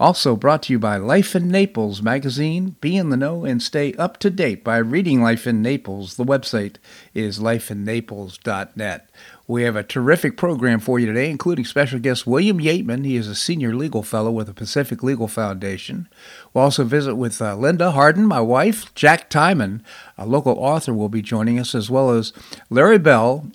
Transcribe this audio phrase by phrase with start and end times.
[0.00, 2.74] Also brought to you by Life in Naples magazine.
[2.80, 6.16] Be in the know and stay up to date by reading Life in Naples.
[6.16, 6.76] The website
[7.14, 9.08] is lifeinnaples.net.
[9.46, 13.04] We have a terrific program for you today, including special guest William Yeatman.
[13.04, 16.08] He is a senior legal fellow with the Pacific Legal Foundation.
[16.52, 18.92] We'll also visit with uh, Linda Harden, my wife.
[18.96, 19.80] Jack Tymann,
[20.18, 22.32] a local author, will be joining us, as well as
[22.68, 23.46] Larry Bell,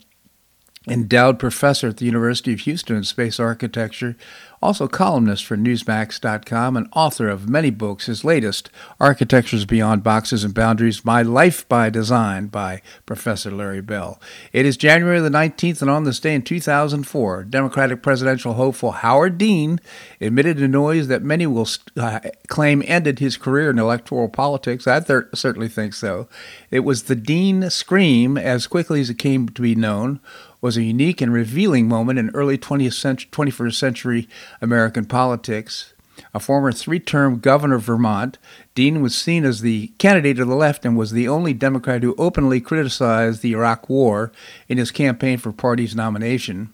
[0.87, 4.15] endowed professor at the University of Houston in space architecture,
[4.61, 8.07] also columnist for Newsmax.com and author of many books.
[8.07, 14.19] His latest, Architectures Beyond Boxes and Boundaries My Life by Design by Professor Larry Bell.
[14.51, 19.37] It is January the 19th, and on this day in 2004, Democratic presidential hopeful Howard
[19.37, 19.79] Dean
[20.19, 24.87] admitted to noise that many will uh, claim ended his career in electoral politics.
[24.87, 26.27] I th- certainly think so.
[26.69, 30.19] It was the Dean Scream, as quickly as it came to be known
[30.61, 34.29] was a unique and revealing moment in early 20th century, 21st century
[34.61, 35.93] American politics.
[36.33, 38.37] A former three term governor of Vermont,
[38.75, 42.15] Dean was seen as the candidate of the left and was the only Democrat who
[42.17, 44.31] openly criticized the Iraq War
[44.67, 46.73] in his campaign for party's nomination.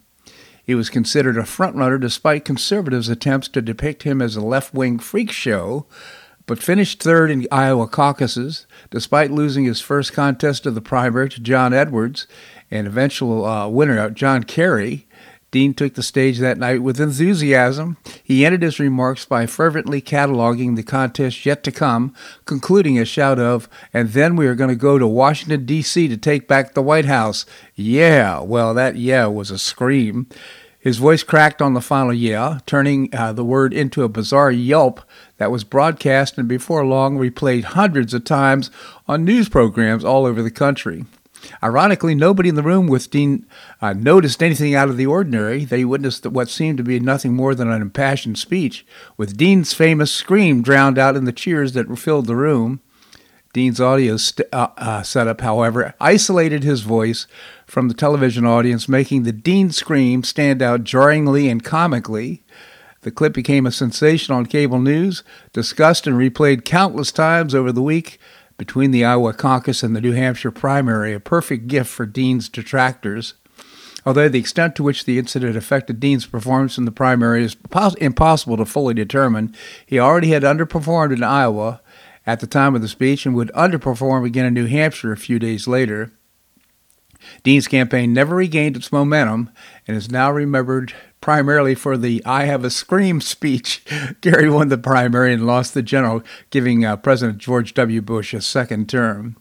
[0.64, 4.98] He was considered a frontrunner despite conservatives' attempts to depict him as a left wing
[4.98, 5.86] freak show,
[6.48, 11.40] but finished third in Iowa caucuses, despite losing his first contest of the primary to
[11.40, 12.26] John Edwards
[12.76, 15.08] and eventual uh, winner, John Kerry.
[15.56, 17.96] Dean took the stage that night with enthusiasm.
[18.22, 22.14] He ended his remarks by fervently cataloging the contest yet to come,
[22.44, 26.10] concluding a shout of, And then we are going to go to Washington, D.C.
[26.10, 27.46] to take back the White House.
[27.74, 28.42] Yeah!
[28.42, 30.28] Well, that yeah was a scream.
[30.86, 35.02] His voice cracked on the final yeah, turning uh, the word into a bizarre yelp
[35.38, 38.70] that was broadcast and before long replayed hundreds of times
[39.08, 41.06] on news programs all over the country.
[41.64, 43.46] Ironically, nobody in the room with Dean
[43.82, 45.66] uh, noticed anything out of the ordinary.
[45.66, 48.86] They witnessed what seemed to be nothing more than an impassioned speech,
[49.18, 52.82] with Dean's famous scream drowned out in the cheers that filled the room.
[53.54, 57.26] Dean's audio st- uh, uh, setup, however, isolated his voice
[57.66, 62.44] from the television audience, making the Dean scream stand out jarringly and comically.
[63.04, 65.24] The clip became a sensation on cable news,
[65.54, 68.20] discussed and replayed countless times over the week,
[68.58, 73.34] between the Iowa caucus and the New Hampshire primary, a perfect gift for Dean's detractors.
[74.06, 77.96] Although the extent to which the incident affected Dean's performance in the primary is pos-
[77.96, 79.56] impossible to fully determine,
[79.86, 81.82] he already had underperformed in Iowa
[82.28, 85.40] at the time of the speech and would underperform again in New Hampshire a few
[85.40, 86.12] days later.
[87.46, 89.52] Dean's campaign never regained its momentum
[89.88, 93.86] and is now remembered primarily for the I Have a Scream speech.
[94.22, 98.02] Kerry won the primary and lost the general, giving uh, President George W.
[98.02, 99.38] Bush a second term.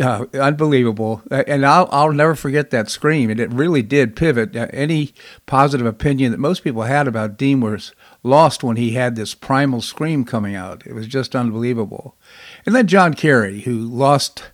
[0.00, 1.22] Uh, unbelievable.
[1.30, 3.28] And I'll, I'll never forget that scream.
[3.28, 4.56] And it really did pivot.
[4.56, 5.12] Uh, any
[5.44, 9.82] positive opinion that most people had about Dean was lost when he had this primal
[9.82, 10.86] scream coming out.
[10.86, 12.16] It was just unbelievable.
[12.64, 14.44] And then John Kerry, who lost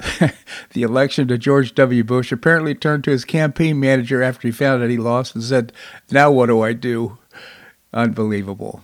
[0.72, 2.04] the election to George W.
[2.04, 5.72] Bush, apparently turned to his campaign manager after he found out he lost and said,
[6.10, 7.18] Now what do I do?
[7.92, 8.82] Unbelievable.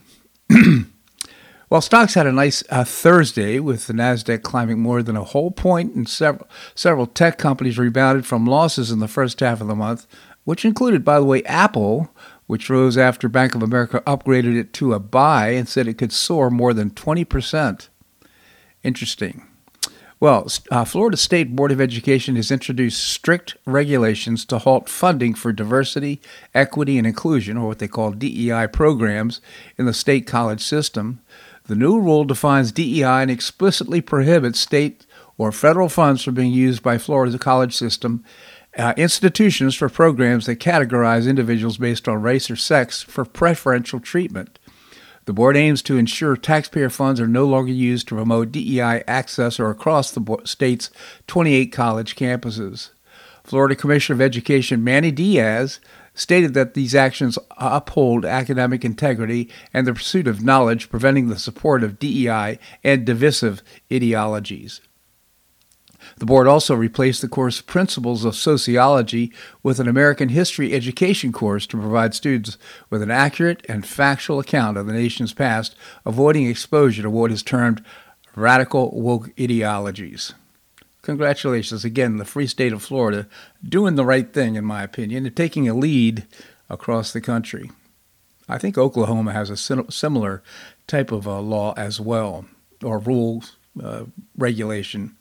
[1.71, 5.51] well, stocks had a nice uh, Thursday with the Nasdaq climbing more than a whole
[5.51, 9.75] point, and several several tech companies rebounded from losses in the first half of the
[9.75, 10.07] month,
[10.45, 12.11] which included, by the way, Apple,
[12.47, 16.13] which rose after Bank of America upgraded it to a buy and said it could
[16.13, 17.89] soar more than twenty percent.
[18.83, 19.46] Interesting.
[20.19, 25.53] Well, uh, Florida State Board of Education has introduced strict regulations to halt funding for
[25.53, 26.23] diversity,
[26.55, 29.43] equity, and inclusion, or what they call DEI programs,
[29.77, 31.21] in the state college system.
[31.65, 35.05] The new rule defines DEI and explicitly prohibits state
[35.37, 38.25] or federal funds from being used by Florida's college system
[38.79, 44.59] uh, institutions for programs that categorize individuals based on race or sex for preferential treatment.
[45.27, 49.59] The board aims to ensure taxpayer funds are no longer used to promote DEI access
[49.59, 50.89] or across the state's
[51.27, 52.91] 28 college campuses.
[53.43, 55.81] Florida Commissioner of Education Manny Diaz
[56.15, 61.83] stated that these actions uphold academic integrity and the pursuit of knowledge, preventing the support
[61.83, 63.63] of DEI and divisive
[63.93, 64.81] ideologies.
[66.19, 69.33] The board also replaced the course Principles of Sociology
[69.63, 72.57] with an American History education course to provide students
[72.89, 75.77] with an accurate and factual account of the nation's past,
[76.07, 77.85] avoiding exposure to what is termed
[78.35, 80.33] radical woke ideologies.
[81.03, 83.27] Congratulations again, the free state of Florida,
[83.63, 86.27] doing the right thing, in my opinion, and taking a lead
[86.71, 87.71] across the country.
[88.49, 90.43] I think Oklahoma has a similar
[90.87, 92.47] type of a law as well,
[92.83, 94.05] or rules, uh,
[94.37, 95.15] regulation.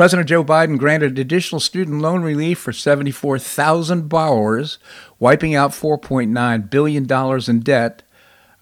[0.00, 4.78] President Joe Biden granted additional student loan relief for 74,000 borrowers,
[5.18, 8.02] wiping out $4.9 billion in debt.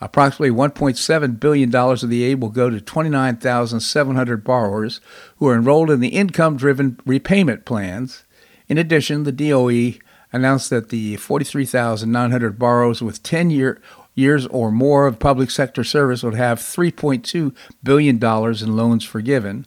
[0.00, 5.00] Approximately $1.7 billion of the aid will go to 29,700 borrowers
[5.36, 8.24] who are enrolled in the income driven repayment plans.
[8.66, 10.00] In addition, the DOE
[10.32, 13.80] announced that the 43,900 borrowers with 10 year,
[14.16, 19.66] years or more of public sector service would have $3.2 billion in loans forgiven.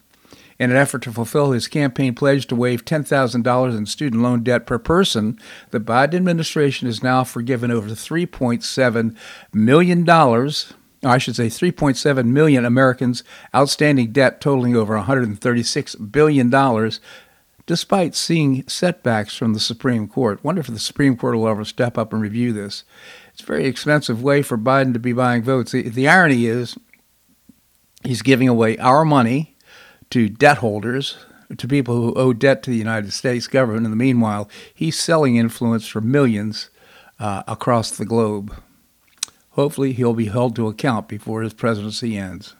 [0.62, 4.68] In an effort to fulfill his campaign pledge to waive $10,000 in student loan debt
[4.68, 5.40] per person,
[5.72, 9.16] the Biden administration has now forgiven over $3.7
[9.52, 10.08] million.
[10.08, 13.24] I should say 3.7 million Americans
[13.56, 16.92] outstanding debt totaling over $136 billion
[17.66, 20.44] despite seeing setbacks from the Supreme Court.
[20.44, 22.84] Wonder if the Supreme Court will ever step up and review this.
[23.34, 25.72] It's a very expensive way for Biden to be buying votes.
[25.72, 26.78] The, the irony is
[28.04, 29.51] he's giving away our money
[30.12, 31.18] to debt holders,
[31.58, 33.86] to people who owe debt to the United States government.
[33.86, 36.70] In the meanwhile, he's selling influence for millions
[37.20, 38.56] uh, across the globe.
[39.52, 42.56] Hopefully, he'll be held to account before his presidency ends.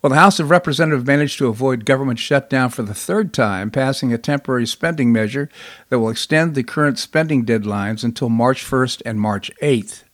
[0.00, 4.12] Well, the House of Representatives managed to avoid government shutdown for the third time, passing
[4.12, 5.48] a temporary spending measure
[5.88, 10.04] that will extend the current spending deadlines until March 1st and March 8th.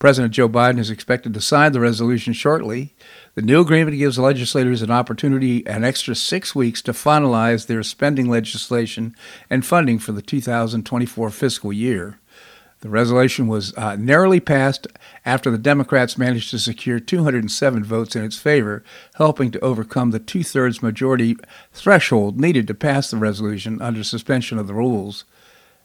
[0.00, 2.94] President Joe Biden is expected to sign the resolution shortly.
[3.34, 8.26] The new agreement gives legislators an opportunity an extra six weeks to finalize their spending
[8.30, 9.14] legislation
[9.50, 12.18] and funding for the 2024 fiscal year.
[12.80, 14.86] The resolution was uh, narrowly passed
[15.26, 18.82] after the Democrats managed to secure 207 votes in its favor,
[19.16, 21.36] helping to overcome the two thirds majority
[21.74, 25.26] threshold needed to pass the resolution under suspension of the rules.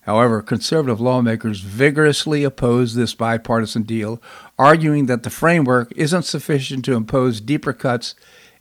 [0.05, 4.21] However, conservative lawmakers vigorously opposed this bipartisan deal,
[4.57, 8.13] arguing that the framework isn't sufficient to impose deeper cuts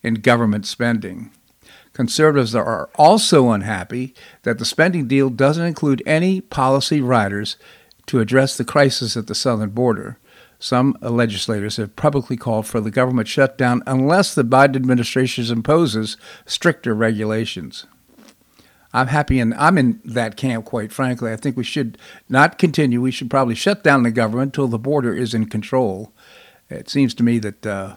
[0.02, 1.30] in government spending.
[1.92, 7.56] Conservatives are also unhappy that the spending deal doesn't include any policy riders
[8.06, 10.18] to address the crisis at the southern border.
[10.58, 16.94] Some legislators have publicly called for the government shutdown unless the Biden administration imposes stricter
[16.94, 17.86] regulations.
[18.94, 21.32] I'm happy and I'm in that camp, quite frankly.
[21.32, 21.98] I think we should
[22.28, 23.00] not continue.
[23.00, 26.12] We should probably shut down the government until the border is in control.
[26.70, 27.96] It seems to me that uh,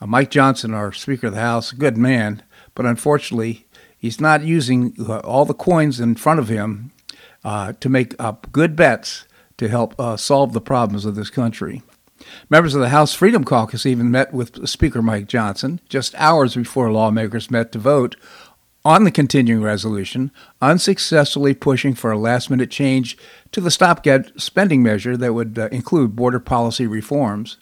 [0.00, 2.42] Mike Johnson, our Speaker of the House, a good man,
[2.74, 3.66] but unfortunately,
[3.98, 6.92] he's not using uh, all the coins in front of him
[7.44, 9.26] uh, to make up good bets
[9.58, 11.82] to help uh, solve the problems of this country.
[12.48, 16.90] Members of the House Freedom Caucus even met with Speaker Mike Johnson just hours before
[16.90, 18.16] lawmakers met to vote
[18.84, 20.30] on the continuing resolution,
[20.62, 23.18] unsuccessfully pushing for a last minute change
[23.52, 27.58] to the stopgap spending measure that would uh, include border policy reforms.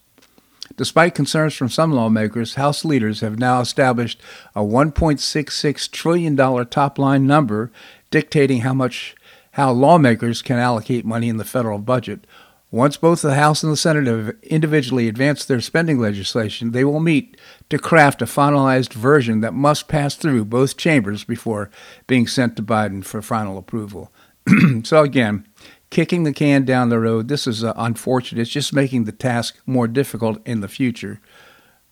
[0.76, 4.20] Despite concerns from some lawmakers, House leaders have now established
[4.54, 6.36] a $1.66 trillion
[6.66, 7.70] top line number
[8.10, 9.14] dictating how much
[9.52, 12.26] how lawmakers can allocate money in the federal budget.
[12.70, 16.98] Once both the House and the Senate have individually advanced their spending legislation, they will
[16.98, 17.36] meet
[17.70, 21.70] to craft a finalized version that must pass through both chambers before
[22.08, 24.12] being sent to Biden for final approval.
[24.82, 25.46] so, again,
[25.90, 28.40] kicking the can down the road, this is uh, unfortunate.
[28.40, 31.20] It's just making the task more difficult in the future.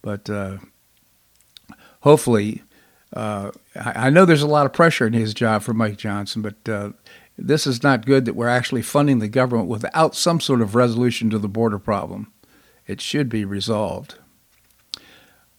[0.03, 0.59] But uh,
[2.01, 2.63] hopefully,
[3.15, 6.43] uh, I, I, know there's a lot of pressure in his job for Mike Johnson,
[6.43, 6.91] but uh,
[7.37, 11.31] this is not good that we're actually funding the government without some sort of resolution
[11.31, 12.33] to the border problem.
[12.87, 14.17] It should be resolved.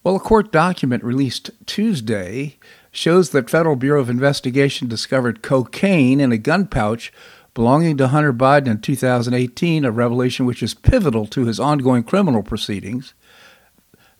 [0.03, 2.57] Well, a court document released Tuesday
[2.91, 7.11] shows that Federal Bureau of Investigation discovered cocaine in a gun pouch
[7.55, 12.43] belonging to Hunter Biden in 2018, a revelation which is pivotal to his ongoing criminal
[12.43, 13.13] proceedings.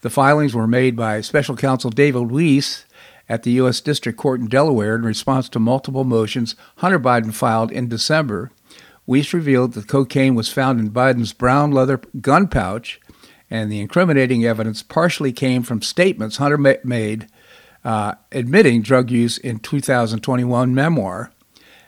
[0.01, 2.84] The filings were made by special counsel David Weiss
[3.27, 3.81] at the U.S.
[3.81, 8.51] District Court in Delaware in response to multiple motions Hunter Biden filed in December.
[9.05, 12.99] Weiss revealed that cocaine was found in Biden's brown leather gun pouch,
[13.49, 17.27] and the incriminating evidence partially came from statements Hunter ma- made
[17.83, 21.31] uh, admitting drug use in 2021 memoir.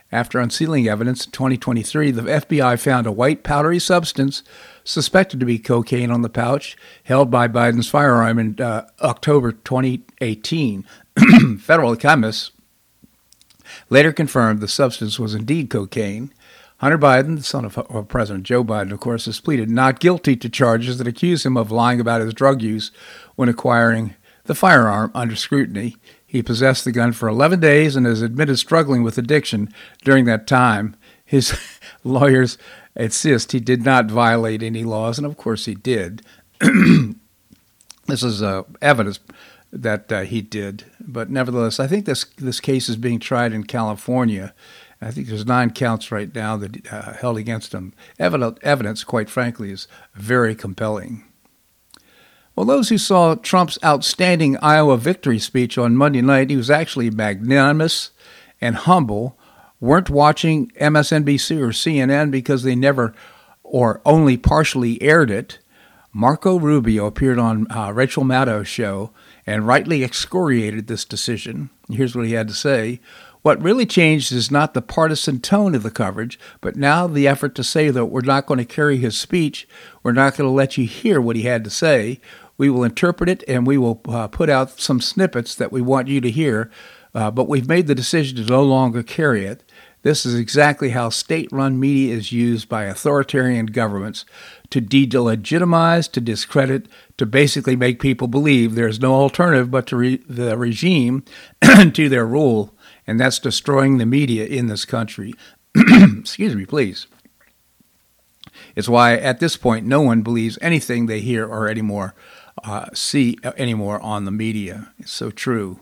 [0.10, 4.41] After unsealing evidence in 2023, the FBI found a white powdery substance
[4.86, 10.86] suspected to be cocaine on the pouch held by Biden's firearm in uh, October 2018.
[11.59, 12.51] federal chemists
[13.89, 16.33] later confirmed the substance was indeed cocaine.
[16.77, 20.36] Hunter Biden, the son of, of President Joe Biden, of course, has pleaded not guilty
[20.36, 22.91] to charges that accuse him of lying about his drug use
[23.36, 25.97] when acquiring the firearm under scrutiny.
[26.25, 29.69] He possessed the gun for 11 days and has admitted struggling with addiction
[30.03, 30.95] during that time.
[31.25, 31.57] His
[32.03, 32.57] lawyers
[32.95, 36.21] insist he did not violate any laws, and of course he did.
[36.59, 39.19] this is uh, evidence
[39.71, 43.63] that uh, he did, but nevertheless, I think this this case is being tried in
[43.63, 44.53] California.
[45.01, 47.93] I think there's nine counts right now that uh, held against him.
[48.17, 51.24] Evident, evidence, quite frankly, is very compelling.
[52.55, 57.12] Well, those who saw Trump's outstanding Iowa victory speech on Monday night, he was actually
[57.12, 58.09] magnanimous
[58.59, 59.38] and humble,
[59.79, 63.13] weren't watching MSNBC or CNN because they never
[63.62, 65.59] or only partially aired it.
[66.12, 69.12] Marco Rubio appeared on uh, Rachel Maddow's show
[69.48, 71.70] and rightly excoriated this decision.
[71.89, 73.00] Here's what he had to say.
[73.42, 77.56] What really changed is not the partisan tone of the coverage, but now the effort
[77.56, 79.66] to say that we're not going to carry his speech,
[80.04, 82.20] we're not going to let you hear what he had to say.
[82.58, 86.10] We will interpret it and we will uh, put out some snippets that we want
[86.10, 86.70] you to hear,
[87.16, 89.63] uh, but we've made the decision to no longer carry it.
[90.01, 94.25] This is exactly how state run media is used by authoritarian governments
[94.72, 99.97] to delegitimize, to discredit, to basically make people believe there is no alternative but to
[99.97, 101.24] re- the regime
[101.93, 102.74] to their rule
[103.05, 105.33] and that's destroying the media in this country.
[105.75, 107.07] Excuse me, please.
[108.75, 112.13] It's why at this point no one believes anything they hear or anymore
[112.63, 114.91] uh, see anymore on the media.
[115.00, 115.81] It's so true.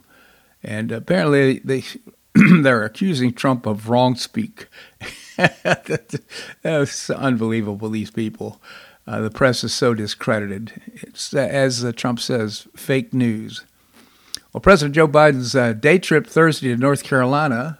[0.63, 1.83] And apparently they
[2.61, 4.67] they're accusing Trump of wrong speak.
[6.61, 7.89] That's unbelievable.
[7.89, 8.61] These people.
[9.07, 10.81] Uh, the press is so discredited.
[10.93, 13.63] It's as uh, Trump says, fake news.
[14.51, 17.79] Well, President Joe Biden's uh, day trip Thursday to North Carolina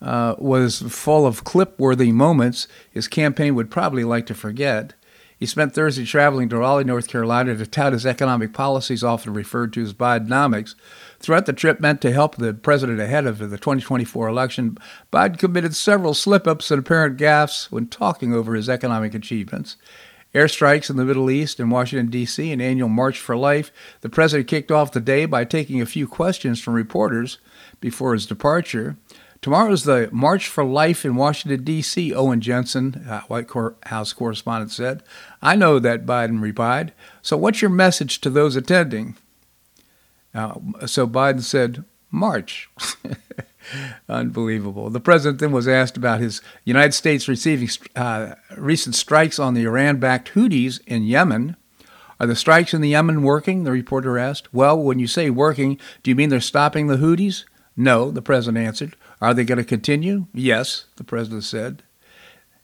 [0.00, 4.94] uh, was full of clip worthy moments his campaign would probably like to forget.
[5.36, 9.72] He spent Thursday traveling to Raleigh, North Carolina to tout his economic policies, often referred
[9.72, 10.76] to as Bidenomics.
[11.18, 14.78] Throughout the trip meant to help the president ahead of the 2024 election,
[15.12, 19.76] Biden committed several slip ups and apparent gaffes when talking over his economic achievements
[20.34, 23.70] airstrikes in the Middle East and Washington, D.C., an annual March for Life.
[24.00, 27.38] The president kicked off the day by taking a few questions from reporters
[27.80, 28.96] before his departure.
[29.42, 33.50] Tomorrow is the March for Life in Washington, D.C., Owen Jensen, uh, White
[33.86, 35.02] House correspondent, said.
[35.42, 36.92] I know that, Biden replied.
[37.22, 39.16] So, what's your message to those attending?
[40.32, 40.54] Uh,
[40.86, 42.70] so, Biden said, March.
[44.08, 44.90] Unbelievable.
[44.90, 49.64] The president then was asked about his United States receiving uh, recent strikes on the
[49.64, 51.56] Iran backed Houthis in Yemen.
[52.20, 53.64] Are the strikes in the Yemen working?
[53.64, 54.52] The reporter asked.
[54.54, 57.44] Well, when you say working, do you mean they're stopping the Houthis?
[57.76, 58.96] No, the president answered.
[59.20, 60.26] Are they going to continue?
[60.34, 61.82] Yes, the president said.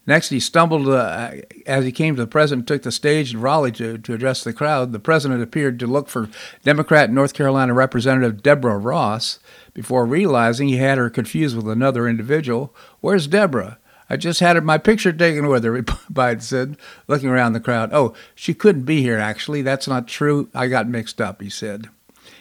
[0.09, 1.33] Next, he stumbled uh,
[1.67, 4.55] as he came to the president, took the stage in Raleigh to, to address the
[4.55, 4.93] crowd.
[4.93, 6.31] The president appeared to look for
[6.65, 9.38] Democrat North Carolina Representative Deborah Ross
[9.75, 12.75] before realizing he had her confused with another individual.
[13.03, 13.77] Where's Deborah?
[14.09, 17.91] I just had my picture taken with her, Biden said, looking around the crowd.
[17.93, 19.61] Oh, she couldn't be here, actually.
[19.61, 20.49] That's not true.
[20.55, 21.91] I got mixed up, he said.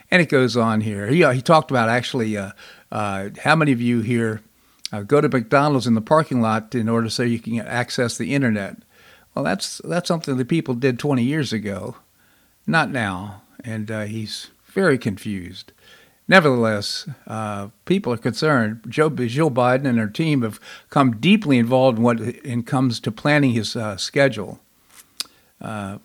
[0.10, 1.08] And it goes on here.
[1.08, 2.52] He, uh, he talked about actually uh,
[2.94, 4.42] uh, how many of you here
[4.92, 8.34] uh, go to McDonald's in the parking lot in order so you can access the
[8.34, 8.78] internet.
[9.34, 11.98] Well, that's that's something that people did 20 years ago,
[12.66, 15.72] not now, and uh, he's very confused.
[16.28, 18.82] Nevertheless, uh, people are concerned.
[18.90, 23.12] Joe, Jill Biden and her team have come deeply involved in what in comes to
[23.12, 24.60] planning his uh, schedule.
[25.62, 26.00] Uh,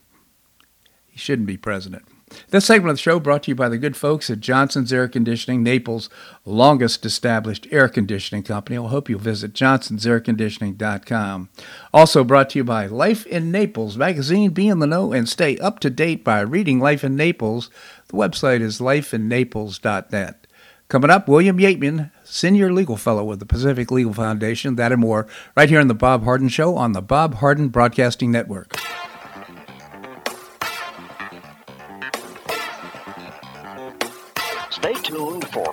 [1.09, 2.05] he shouldn't be president.
[2.49, 5.09] This segment of the show brought to you by the good folks at Johnson's Air
[5.09, 6.11] Conditioning, Naples'
[6.45, 8.79] longest established air conditioning company.
[8.79, 11.49] I hope you'll visit johnsonsairconditioning.com.
[11.93, 14.51] Also brought to you by Life in Naples magazine.
[14.51, 17.71] Be in the know and stay up to date by reading Life in Naples.
[18.09, 20.47] The website is lifeinnaples.net.
[20.89, 24.77] Coming up, William Yeatman, Senior Legal Fellow with the Pacific Legal Foundation.
[24.77, 28.31] That and more right here on The Bob Harden Show on the Bob Harden Broadcasting
[28.31, 28.77] Network.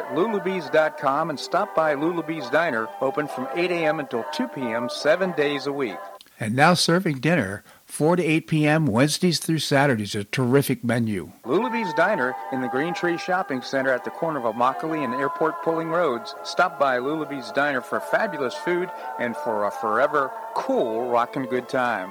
[0.00, 4.00] at lulabees.com and stop by Lulabee's Diner, open from 8 a.m.
[4.00, 4.88] until 2 p.m.
[4.88, 5.98] seven days a week.
[6.38, 8.86] And now serving dinner 4 to 8 p.m.
[8.86, 10.14] Wednesdays through Saturdays.
[10.14, 11.32] A terrific menu.
[11.44, 15.62] Lulabee's Diner in the Green Tree Shopping Center at the corner of Immokalee and Airport
[15.62, 16.34] Pulling Roads.
[16.42, 18.88] Stop by Lulabee's Diner for fabulous food
[19.18, 22.10] and for a forever cool rockin' good time.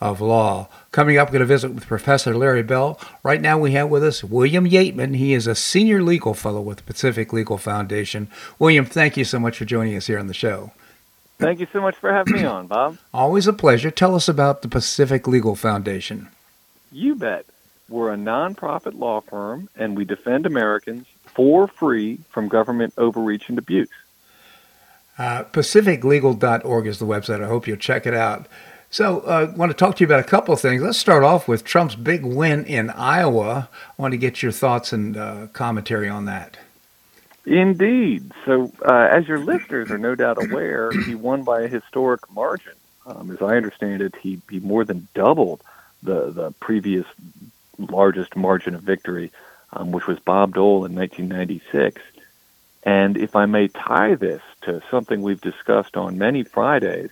[0.00, 0.68] of law.
[0.92, 3.00] Coming up, we're going to visit with Professor Larry Bell.
[3.22, 5.16] Right now, we have with us William Yeatman.
[5.16, 8.28] He is a senior legal fellow with the Pacific Legal Foundation.
[8.58, 10.72] William, thank you so much for joining us here on the show.
[11.38, 12.98] Thank you so much for having me on, Bob.
[13.12, 13.90] Always a pleasure.
[13.90, 16.28] Tell us about the Pacific Legal Foundation.
[16.90, 17.46] You bet.
[17.88, 23.58] We're a nonprofit law firm, and we defend Americans for free from government overreach and
[23.58, 23.90] abuse.
[25.18, 27.42] Uh, PacificLegal.org is the website.
[27.42, 28.46] I hope you'll check it out.
[28.90, 30.82] So, uh, I want to talk to you about a couple of things.
[30.82, 33.68] Let's start off with Trump's big win in Iowa.
[33.98, 36.56] I want to get your thoughts and uh, commentary on that.
[37.44, 38.32] Indeed.
[38.44, 42.72] So, uh, as your listeners are no doubt aware, he won by a historic margin.
[43.06, 45.62] Um, as I understand it, he, he more than doubled
[46.02, 47.06] the, the previous
[47.78, 49.30] largest margin of victory,
[49.72, 52.02] um, which was Bob Dole in 1996.
[52.82, 57.10] And if I may tie this to something we've discussed on many Fridays,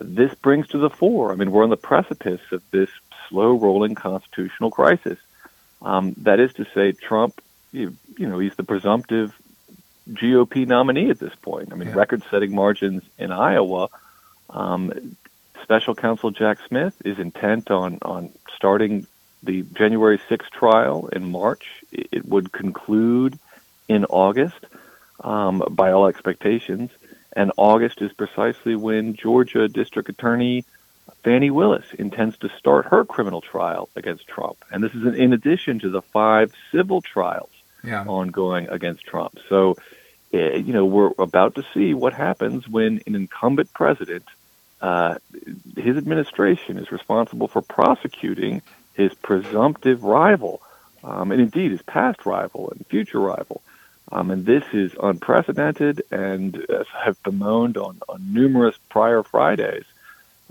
[0.00, 1.32] this brings to the fore.
[1.32, 2.90] I mean, we're on the precipice of this
[3.28, 5.18] slow rolling constitutional crisis.
[5.82, 7.40] Um, that is to say, Trump,
[7.72, 9.38] you, you, know, he's the presumptive
[10.10, 11.72] GOP nominee at this point.
[11.72, 11.94] I mean, yeah.
[11.94, 13.88] record setting margins in Iowa.
[14.50, 15.16] Um,
[15.62, 19.06] Special Counsel Jack Smith is intent on, on starting
[19.42, 21.84] the January 6th trial in March.
[21.90, 23.38] It would conclude
[23.88, 24.64] in August
[25.20, 26.90] um, by all expectations.
[27.36, 30.64] And August is precisely when Georgia District Attorney
[31.22, 34.56] Fani Willis intends to start her criminal trial against Trump.
[34.72, 37.50] And this is in addition to the five civil trials
[37.84, 38.04] yeah.
[38.04, 39.38] ongoing against Trump.
[39.48, 39.76] So,
[40.32, 44.24] eh, you know, we're about to see what happens when an incumbent president,
[44.80, 45.16] uh,
[45.76, 48.62] his administration is responsible for prosecuting
[48.94, 50.62] his presumptive rival,
[51.04, 53.62] um, and indeed his past rival and future rival.
[54.12, 59.84] Um, and this is unprecedented and as I have bemoaned on, on numerous prior Fridays.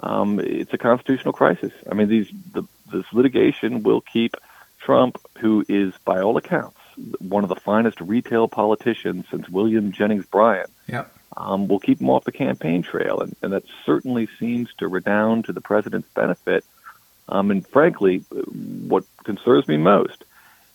[0.01, 1.71] Um, it's a constitutional crisis.
[1.89, 4.35] I mean, these the, this litigation will keep
[4.79, 6.77] Trump, who is by all accounts
[7.19, 11.11] one of the finest retail politicians since William Jennings Bryan, yep.
[11.35, 15.45] um, will keep him off the campaign trail, and, and that certainly seems to redound
[15.45, 16.63] to the president's benefit.
[17.27, 20.23] Um, and frankly, what concerns me most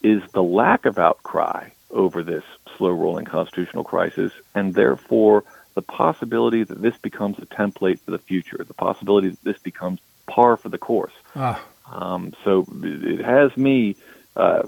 [0.02, 2.44] is the lack of outcry over this
[2.76, 8.18] slow rolling constitutional crisis, and therefore the possibility that this becomes a template for the
[8.18, 11.12] future, the possibility that this becomes par for the course.
[11.36, 11.62] Ah.
[11.90, 13.96] Um, so it has me
[14.36, 14.62] uh,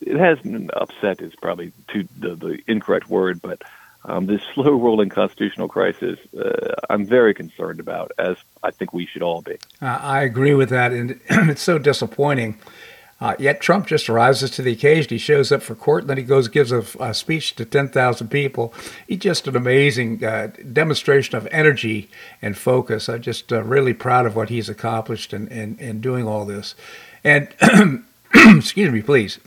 [0.00, 0.38] it has
[0.74, 3.62] upset is probably too the, the incorrect word, but
[4.04, 9.06] um, this slow rolling constitutional crisis, uh, I'm very concerned about, as I think we
[9.06, 9.56] should all be.
[9.80, 12.58] Uh, I agree with that, and it's so disappointing.
[13.24, 15.08] Uh, yet Trump just rises to the occasion.
[15.08, 18.28] He shows up for court, and then he goes gives a, a speech to 10,000
[18.28, 18.74] people.
[19.08, 22.10] He's just an amazing uh, demonstration of energy
[22.42, 23.08] and focus.
[23.08, 26.74] I'm just uh, really proud of what he's accomplished in, in, in doing all this.
[27.24, 27.48] And,
[28.34, 29.38] excuse me, please.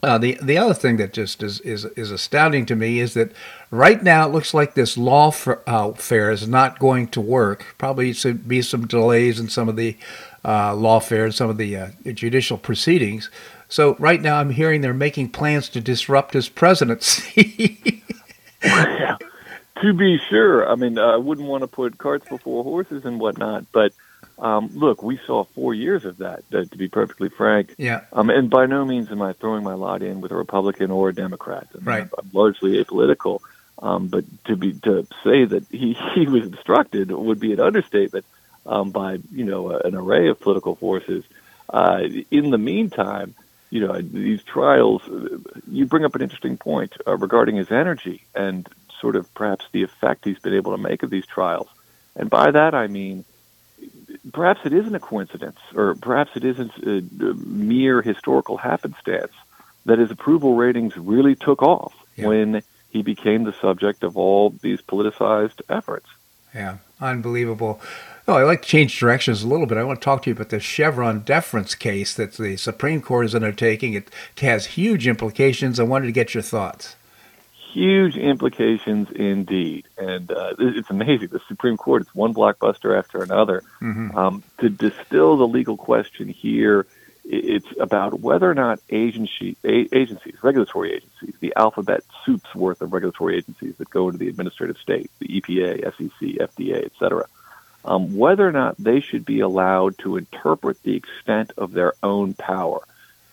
[0.00, 3.32] Uh, the the other thing that just is, is is astounding to me is that
[3.72, 7.74] right now it looks like this law for, uh, fair is not going to work.
[7.78, 9.96] Probably should be some delays in some of the
[10.44, 13.30] uh, lawfare and some of the uh, judicial proceedings.
[13.68, 18.02] So right now I'm hearing they're making plans to disrupt his presidency.
[18.62, 19.16] yeah,
[19.82, 20.68] to be sure.
[20.68, 23.92] I mean, I wouldn't want to put carts before horses and whatnot, but
[24.38, 27.74] um, look, we saw four years of that, uh, to be perfectly frank.
[27.76, 28.02] Yeah.
[28.12, 31.08] Um, and by no means am I throwing my lot in with a Republican or
[31.08, 31.66] a Democrat.
[31.74, 32.02] I mean, right.
[32.02, 33.40] I'm, I'm largely apolitical.
[33.80, 38.24] Um, but to be to say that he, he was obstructed would be an understatement
[38.68, 41.24] um, by you know an array of political forces.
[41.68, 43.34] Uh, in the meantime,
[43.70, 45.02] you know these trials.
[45.68, 48.68] You bring up an interesting point uh, regarding his energy and
[49.00, 51.68] sort of perhaps the effect he's been able to make of these trials.
[52.16, 53.24] And by that I mean
[54.32, 59.32] perhaps it isn't a coincidence, or perhaps it isn't a, mere historical happenstance
[59.84, 62.26] that his approval ratings really took off yeah.
[62.26, 66.06] when he became the subject of all these politicized efforts.
[66.54, 67.80] Yeah, unbelievable.
[68.28, 69.78] Oh, I'd like to change directions a little bit.
[69.78, 73.24] I want to talk to you about the Chevron deference case that the Supreme Court
[73.24, 73.94] is undertaking.
[73.94, 74.10] It
[74.40, 75.80] has huge implications.
[75.80, 76.94] I wanted to get your thoughts
[77.70, 79.86] huge implications indeed.
[79.98, 81.28] And uh, it's amazing.
[81.28, 83.62] The Supreme Court, it's one blockbuster after another.
[83.80, 84.16] Mm-hmm.
[84.16, 86.86] Um, to distill the legal question here,
[87.24, 93.36] it's about whether or not agency, agencies, regulatory agencies, the alphabet soup's worth of regulatory
[93.36, 97.26] agencies that go into the administrative state, the EPA, SEC, FDA, et cetera,
[97.84, 102.34] um, whether or not they should be allowed to interpret the extent of their own
[102.34, 102.80] power,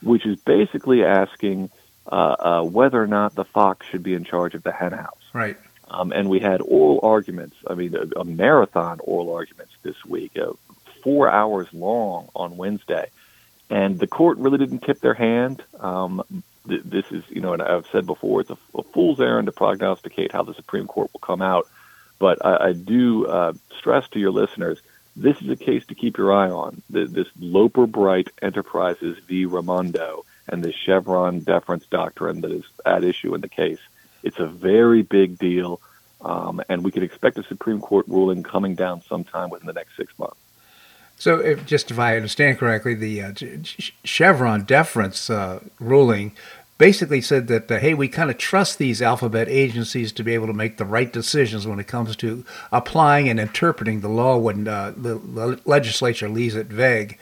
[0.02, 1.70] which is basically asking–
[2.08, 5.24] uh, uh, whether or not the fox should be in charge of the hen house.
[5.34, 5.58] Right.
[5.90, 7.56] Um, and we had oral arguments.
[7.68, 10.54] I mean, a, a marathon oral arguments this week, uh,
[11.04, 13.10] four hours long on Wednesday,
[13.70, 15.64] and the court really didn't tip their hand.
[15.80, 16.24] Um,
[16.68, 19.52] th- this is, you know, and I've said before, it's a, a, fool's errand to
[19.52, 21.68] prognosticate how the Supreme Court will come out.
[22.26, 24.80] But I, I do uh, stress to your listeners,
[25.16, 26.82] this is a case to keep your eye on.
[26.90, 29.46] This Loper Bright Enterprises v.
[29.46, 33.78] Raimondo and the Chevron deference doctrine that is at issue in the case.
[34.24, 35.80] It's a very big deal,
[36.22, 39.96] um, and we can expect a Supreme Court ruling coming down sometime within the next
[39.96, 40.38] six months.
[41.18, 43.34] So, if, just if I understand correctly, the uh,
[44.04, 46.32] Chevron deference uh, ruling
[46.78, 50.48] basically said that, uh, hey, we kind of trust these alphabet agencies to be able
[50.48, 54.68] to make the right decisions when it comes to applying and interpreting the law when
[54.68, 57.18] uh, the, the legislature leaves it vague.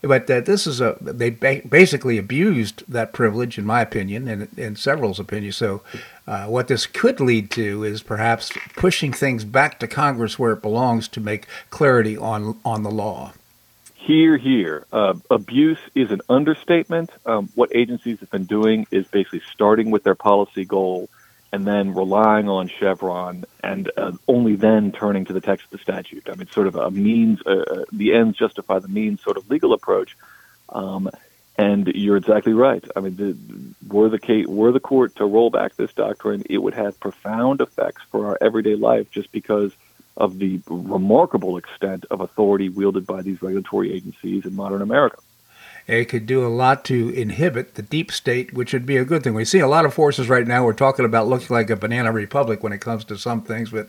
[0.00, 4.48] But uh, this is a they ba- basically abused that privilege, in my opinion, and
[4.56, 5.52] in several's opinion.
[5.52, 5.82] So,
[6.24, 10.62] uh, what this could lead to is perhaps pushing things back to Congress where it
[10.62, 13.32] belongs to make clarity on on the law.
[14.08, 14.86] Here, here.
[14.90, 17.10] Uh, abuse is an understatement.
[17.26, 21.10] Um, what agencies have been doing is basically starting with their policy goal
[21.52, 25.78] and then relying on Chevron and uh, only then turning to the text of the
[25.78, 26.26] statute.
[26.30, 29.50] I mean, sort of a means, uh, uh, the ends justify the means sort of
[29.50, 30.16] legal approach.
[30.70, 31.10] Um,
[31.58, 32.82] and you're exactly right.
[32.96, 33.36] I mean, the,
[33.94, 37.60] were the case, were the court to roll back this doctrine, it would have profound
[37.60, 39.70] effects for our everyday life just because
[40.18, 45.18] of the remarkable extent of authority wielded by these regulatory agencies in modern America.
[45.86, 49.22] It could do a lot to inhibit the deep state, which would be a good
[49.22, 49.32] thing.
[49.32, 50.62] We see a lot of forces right now.
[50.62, 53.88] We're talking about looking like a banana republic when it comes to some things, but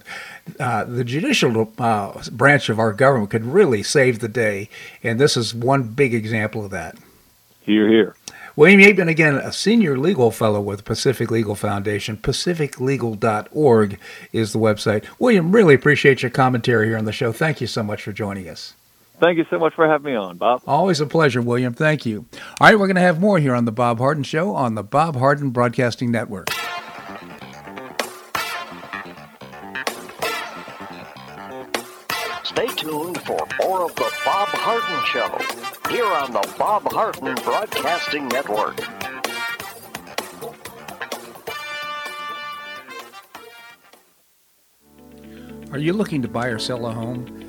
[0.61, 4.69] uh, the judicial uh, branch of our government could really save the day,
[5.03, 6.95] and this is one big example of that.
[7.63, 8.15] Here, here.
[8.59, 12.17] William Yeatman, again, a senior legal fellow with Pacific Legal Foundation.
[12.17, 13.97] PacificLegal.org
[14.33, 15.05] is the website.
[15.17, 17.31] William, really appreciate your commentary here on the show.
[17.31, 18.73] Thank you so much for joining us.
[19.21, 20.61] Thank you so much for having me on, Bob.
[20.67, 21.73] Always a pleasure, William.
[21.73, 22.25] Thank you.
[22.59, 24.83] All right, we're going to have more here on the Bob Harden Show on the
[24.83, 26.49] Bob Harden Broadcasting Network.
[32.59, 38.27] Stay tuned for more of the Bob Harden Show here on the Bob Harden Broadcasting
[38.27, 38.77] Network.
[45.71, 47.48] Are you looking to buy or sell a home?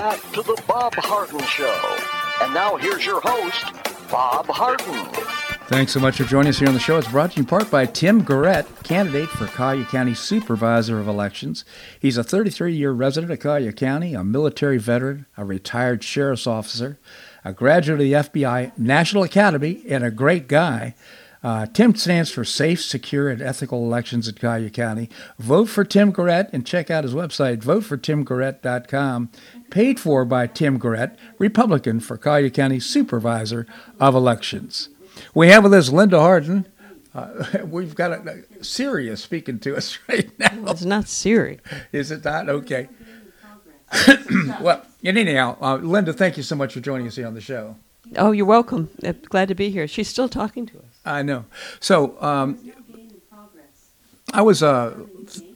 [0.00, 1.98] Back to the Bob Harden Show.
[2.40, 3.66] And now here's your host,
[4.10, 5.04] Bob Harden.
[5.66, 6.96] Thanks so much for joining us here on the show.
[6.96, 11.06] It's brought to you in part by Tim Garrett, candidate for Collier County Supervisor of
[11.06, 11.66] Elections.
[12.00, 16.98] He's a 33 year resident of Collier County, a military veteran, a retired sheriff's officer,
[17.44, 20.94] a graduate of the FBI National Academy, and a great guy.
[21.42, 25.08] Uh, Tim stands for Safe, Secure, and Ethical Elections in Collier County.
[25.38, 29.30] Vote for Tim Garrett and check out his website, votefortimgarrett.com.
[29.70, 33.66] Paid for by Tim Garrett, Republican for Collier County Supervisor
[33.98, 34.90] of Elections.
[35.34, 36.66] We have with us Linda Harden.
[37.14, 40.70] Uh, we've got a, a Sirius speaking to us right now.
[40.70, 41.60] It's not Siri.
[41.92, 42.48] Is it not?
[42.48, 42.88] Okay.
[44.60, 47.76] well, anyhow, uh, Linda, thank you so much for joining us here on the show.
[48.16, 48.90] Oh, you're welcome.
[49.04, 49.86] Uh, glad to be here.
[49.86, 50.84] She's still talking to us.
[51.04, 51.44] I know.
[51.78, 52.58] So um,
[54.32, 54.94] I was uh,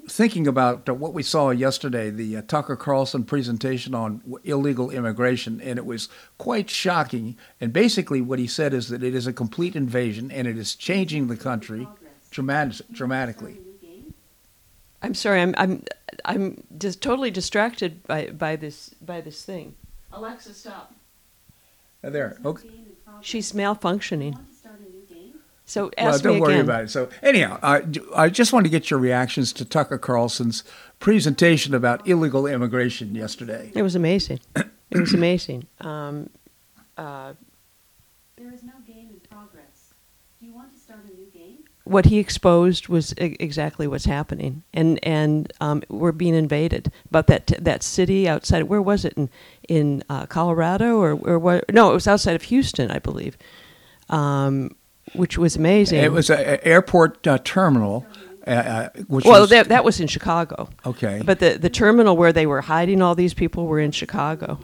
[0.08, 4.90] thinking about uh, what we saw yesterday, the uh, Tucker Carlson presentation on w- illegal
[4.90, 7.36] immigration, and it was quite shocking.
[7.60, 10.74] And basically, what he said is that it is a complete invasion and it is
[10.74, 11.88] changing the country
[12.30, 13.58] dramatic- dramatically.
[15.02, 15.42] I'm sorry.
[15.42, 15.84] I'm I'm
[16.24, 19.74] I'm just totally distracted by by this by this thing.
[20.12, 20.94] Alexa, stop.
[22.10, 22.38] There.
[22.44, 22.68] Okay.
[23.20, 24.38] She's malfunctioning.
[25.66, 26.64] So as Well, don't worry again.
[26.66, 26.90] about it.
[26.90, 27.82] So, anyhow, I,
[28.14, 30.62] I just want to get your reactions to Tucker Carlson's
[31.00, 33.72] presentation about illegal immigration yesterday.
[33.74, 34.40] It was amazing.
[34.54, 35.66] It was amazing.
[35.80, 36.28] Um,
[36.98, 37.32] uh,
[38.36, 39.94] There is no game in progress.
[40.38, 41.64] Do you want to start a new game?
[41.84, 46.90] What he exposed was e- exactly what's happening, and and um, we're being invaded.
[47.10, 49.28] But that that city outside, where was it in
[49.68, 51.72] in uh, Colorado or or what?
[51.72, 53.36] No, it was outside of Houston, I believe,
[54.08, 54.74] um,
[55.14, 56.02] which was amazing.
[56.02, 58.06] It was an airport uh, terminal,
[58.46, 60.70] uh, uh, which well, was, that that was in Chicago.
[60.86, 64.58] okay, But the the terminal where they were hiding all these people were in Chicago.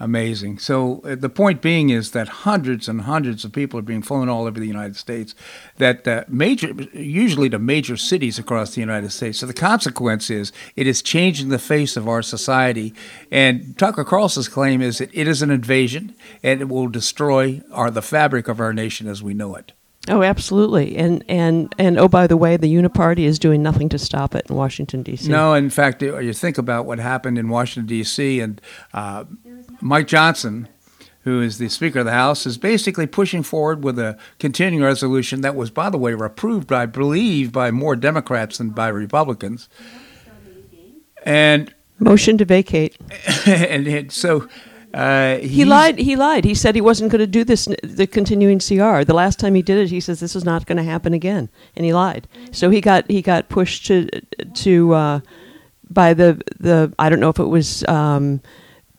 [0.00, 0.58] Amazing.
[0.58, 4.28] So uh, the point being is that hundreds and hundreds of people are being flown
[4.28, 5.34] all over the United States.
[5.78, 9.38] That uh, major, usually to major cities across the United States.
[9.38, 12.94] So the consequence is it is changing the face of our society.
[13.30, 17.90] And Tucker Carlson's claim is that it is an invasion and it will destroy our
[17.90, 19.72] the fabric of our nation as we know it.
[20.08, 20.96] Oh, absolutely.
[20.96, 24.46] And and and oh, by the way, the Uniparty is doing nothing to stop it
[24.50, 25.28] in Washington D.C.
[25.28, 28.40] No, in fact, you think about what happened in Washington D.C.
[28.40, 28.60] and
[28.92, 29.24] uh,
[29.80, 30.68] Mike Johnson,
[31.22, 35.40] who is the Speaker of the House, is basically pushing forward with a continuing resolution
[35.40, 39.70] that was, by the way, approved, I believe, by more Democrats than by Republicans.
[41.24, 42.98] And Motion to vacate.
[43.46, 44.48] and it, so
[44.94, 45.98] uh, He lied.
[45.98, 46.44] He lied.
[46.44, 47.68] He said he wasn't going to do this.
[47.82, 49.04] The continuing CR.
[49.04, 51.48] The last time he did it, he says this is not going to happen again,
[51.76, 52.28] and he lied.
[52.52, 54.08] So he got he got pushed to
[54.64, 55.20] to uh,
[55.90, 58.40] by the the I don't know if it was um,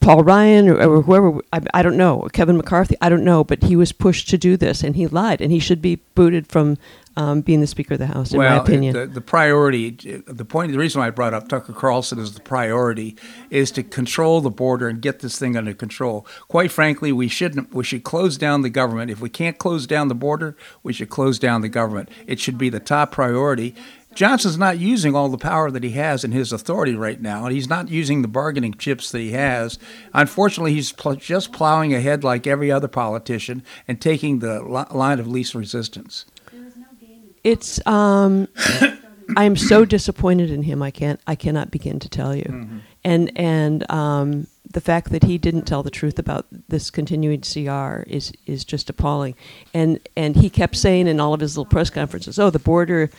[0.06, 3.64] Paul Ryan or, or whoever, I, I don't know, Kevin McCarthy, I don't know, but
[3.64, 6.78] he was pushed to do this and he lied and he should be booted from
[7.18, 8.94] um, being the Speaker of the House, in well, my opinion.
[8.94, 12.42] The, the priority, the point, the reason why I brought up Tucker Carlson as the
[12.42, 13.16] priority
[13.50, 16.28] is to control the border and get this thing under control.
[16.48, 17.74] Quite frankly, we shouldn't.
[17.74, 19.12] We should close down the government.
[19.12, 22.10] If we can't close down the border, we should close down the government.
[22.28, 23.76] It should be the top priority.
[24.16, 27.54] Johnson's not using all the power that he has in his authority right now, and
[27.54, 29.78] he's not using the bargaining chips that he has.
[30.14, 35.20] Unfortunately, he's pl- just plowing ahead like every other politician and taking the li- line
[35.20, 36.26] of least resistance.
[36.54, 38.48] There is no game in It's um,
[39.38, 40.82] I am so disappointed in him.
[40.82, 41.22] I can't.
[41.28, 42.82] I cannot begin to tell you.
[43.04, 48.02] And and um, the fact that he didn't tell the truth about this continuing CR
[48.08, 49.36] is is just appalling.
[49.76, 53.12] And and he kept saying in all of his little press conferences, "Oh, the border,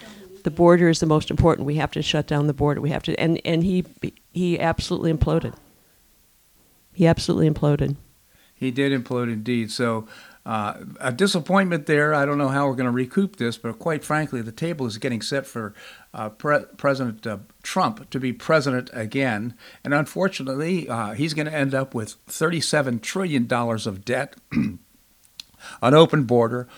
[0.42, 1.64] the border is the most important.
[1.64, 2.80] We have to shut down the border.
[2.80, 3.84] We have to." And and he
[4.32, 5.54] he absolutely imploded.
[6.92, 7.94] He absolutely imploded.
[8.56, 9.70] He did implode indeed.
[9.70, 10.08] So,
[10.46, 12.14] uh, a disappointment there.
[12.14, 14.96] I don't know how we're going to recoup this, but quite frankly, the table is
[14.96, 15.74] getting set for
[16.14, 19.54] uh, Pre- President uh, Trump to be president again.
[19.82, 24.36] And unfortunately, uh, he's going to end up with $37 trillion of debt.
[25.82, 26.68] An open border,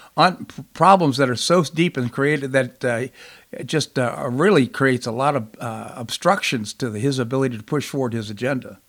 [0.72, 3.08] problems that are so deep and created that uh,
[3.52, 7.62] it just uh, really creates a lot of uh, obstructions to the, his ability to
[7.62, 8.80] push forward his agenda.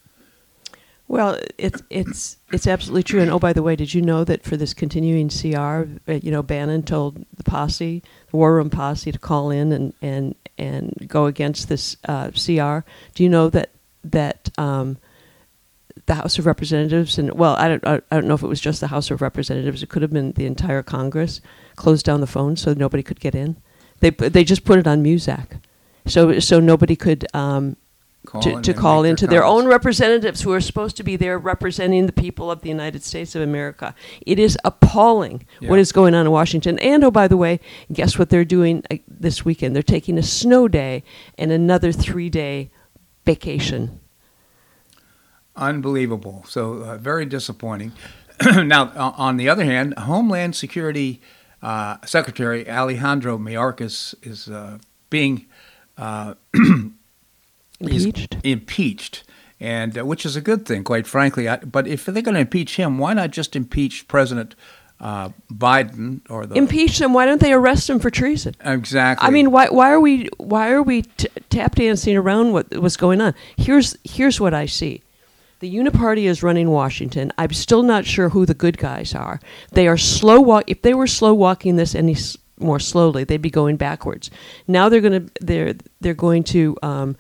[1.10, 3.20] Well, it's it's it's absolutely true.
[3.20, 6.30] And oh, by the way, did you know that for this continuing CR, uh, you
[6.32, 10.94] know, Bannon told the posse, the War Room posse, to call in and and and
[11.08, 12.86] go against this uh, CR.
[13.16, 13.72] Do you know that
[14.04, 14.98] that um,
[16.06, 18.80] the House of Representatives and well, I don't I don't know if it was just
[18.80, 19.82] the House of Representatives.
[19.82, 21.42] It could have been the entire Congress
[21.76, 23.58] closed down the phone so nobody could get in.
[24.00, 25.60] They they just put it on Muzak,
[26.06, 27.26] so so nobody could.
[27.34, 27.78] Um,
[28.26, 29.64] Call to, to call into their comments.
[29.64, 33.34] own representatives who are supposed to be there representing the people of the United States
[33.34, 33.96] of America.
[34.26, 35.70] It is appalling Yeah.
[35.70, 36.78] what is going on in Washington.
[36.80, 37.60] And oh, by the way,
[37.92, 39.76] guess what they're doing uh, this weekend?
[39.76, 41.04] They're taking a snow day
[41.38, 42.72] and another three day
[43.26, 44.00] vacation.
[45.56, 46.44] Unbelievable.
[46.48, 47.92] So uh, very disappointing.
[48.64, 51.22] now, on the other hand, Homeland Security
[51.62, 54.78] uh, Secretary Alejandro Mayorkas is uh,
[55.10, 55.46] being
[55.98, 56.36] uh,
[57.80, 58.38] Impeached?
[58.44, 59.24] impeached,
[59.60, 61.48] and uh, which is a good thing, quite frankly.
[61.48, 64.56] I, but if they're going to impeach him, why not just impeach President
[65.00, 67.14] uh, Biden or the Impeach them.
[67.14, 68.56] Why don't they arrest him for treason?
[68.64, 69.26] exactly?
[69.26, 72.98] I mean, why, why are we why are we t- tap dancing around what what's
[72.98, 73.34] going on?
[73.58, 75.02] Here's here's what I see.
[75.60, 77.32] The Uniparty is running Washington.
[77.38, 79.42] I'm still not sure who the good guys are.
[79.72, 80.66] They are slow walk.
[80.68, 84.32] If they were slow walking this any s- more slowly, they'd be going backwards.
[84.68, 87.16] Now they're going to they're they're going to um,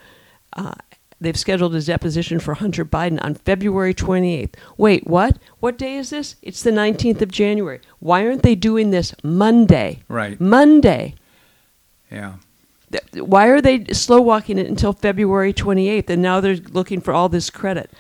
[0.60, 0.74] uh,
[1.22, 4.56] they've scheduled a deposition for Hunter Biden on February 28th.
[4.78, 5.38] Wait, what?
[5.60, 6.36] What day is this?
[6.42, 7.80] It's the 19th of January.
[8.00, 10.02] Why aren't they doing this Monday?
[10.08, 10.40] Right.
[10.40, 11.16] Monday.
[12.12, 12.36] yeah.
[13.14, 17.30] Why are they slow walking it until February 28th and now they're looking for all
[17.30, 17.92] this credit?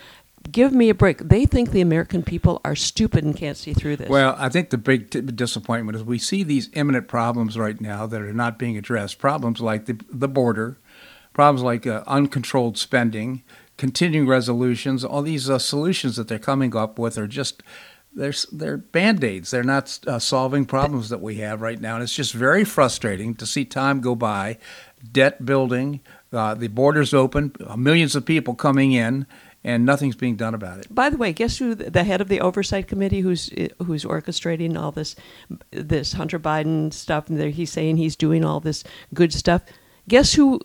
[0.52, 1.20] Give me a break.
[1.20, 4.10] They think the American people are stupid and can't see through this.
[4.10, 8.08] Well, I think the big t- disappointment is we see these imminent problems right now
[8.08, 9.20] that are not being addressed.
[9.20, 10.80] Problems like the, the border,
[11.40, 13.44] problems like uh, uncontrolled spending,
[13.78, 15.06] continuing resolutions.
[15.06, 17.64] All these uh, solutions that they're coming up with are just
[18.14, 19.50] they're, they're band aids.
[19.50, 23.36] They're not uh, solving problems that we have right now, and it's just very frustrating
[23.36, 24.58] to see time go by,
[25.14, 26.02] debt building,
[26.34, 29.26] uh, the borders open, millions of people coming in,
[29.64, 30.94] and nothing's being done about it.
[30.94, 34.78] By the way, guess who the head of the oversight committee who's uh, who's orchestrating
[34.78, 35.16] all this
[35.72, 39.62] this Hunter Biden stuff and he's saying he's doing all this good stuff.
[40.10, 40.60] Guess who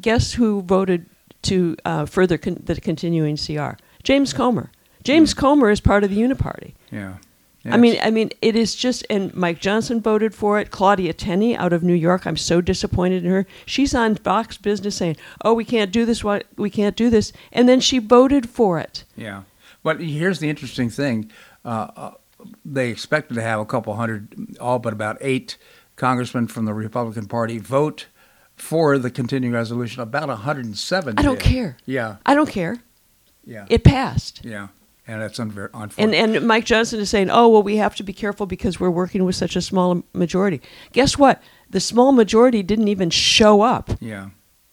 [0.00, 1.06] guess who voted
[1.42, 3.72] to uh, further con- the continuing CR?
[4.02, 4.70] James Comer.
[5.02, 6.74] James Comer is part of the Uniparty.
[6.90, 7.14] Yeah.
[7.66, 10.70] I mean, I mean, it is just, and Mike Johnson voted for it.
[10.70, 13.46] Claudia Tenney out of New York, I'm so disappointed in her.
[13.66, 16.24] She's on Fox Business saying, "Oh, we can't do this.
[16.24, 19.04] What we can't do this," and then she voted for it.
[19.14, 19.42] Yeah,
[19.82, 21.30] but here's the interesting thing:
[21.62, 22.10] uh, uh,
[22.64, 25.58] they expected to have a couple hundred, all but about eight
[25.96, 28.06] congressmen from the Republican Party vote
[28.60, 30.02] for the continuing resolution.
[30.02, 31.14] About 107.
[31.18, 31.44] I don't did.
[31.44, 31.76] care.
[31.86, 32.76] Yeah, I don't care.
[33.44, 34.42] yeah, It passed.
[34.44, 34.68] yeah,
[35.06, 38.12] and that's unver- And and Mike Johnson is saying, "Oh, well, we have to be
[38.12, 40.60] careful because we're working with such a small majority."
[40.92, 41.42] Guess what?
[41.70, 43.90] The small majority didn't even show up.
[44.00, 44.30] yeah,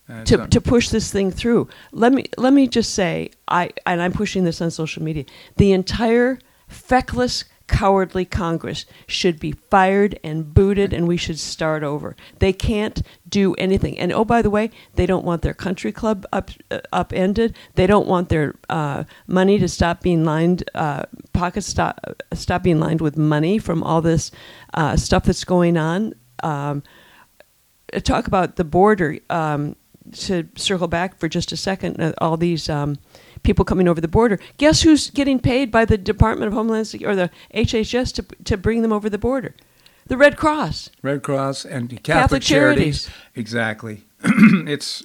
[0.07, 1.67] That's to, un- to push this thing through.
[1.91, 5.25] Let me let me just say, I and I'm pushing this on social media.
[5.57, 12.15] The entire feckless, cowardly Congress should be fired and booted, and we should start over.
[12.39, 13.99] They can't do anything.
[13.99, 17.55] And oh, by the way, they don't want their country club up uh, upended.
[17.75, 21.03] They don't want their uh, money to stop being lined, uh,
[21.33, 21.99] pockets stop
[22.33, 24.31] stop being lined with money from all this
[24.73, 26.13] uh, stuff that's going on.
[26.43, 26.83] Um,
[28.03, 29.19] talk about the border.
[29.29, 29.75] Um,
[30.13, 32.97] to circle back for just a second, uh, all these um,
[33.47, 34.39] people coming over the border.
[34.57, 38.57] Guess who's getting paid by the Department of Homeland Security or the HHS to to
[38.57, 39.55] bring them over the border?
[40.05, 40.89] The Red Cross.
[41.01, 43.05] Red Cross and Catholic, Catholic charities.
[43.05, 43.09] Charities.
[43.35, 44.03] Exactly.
[44.23, 45.03] it's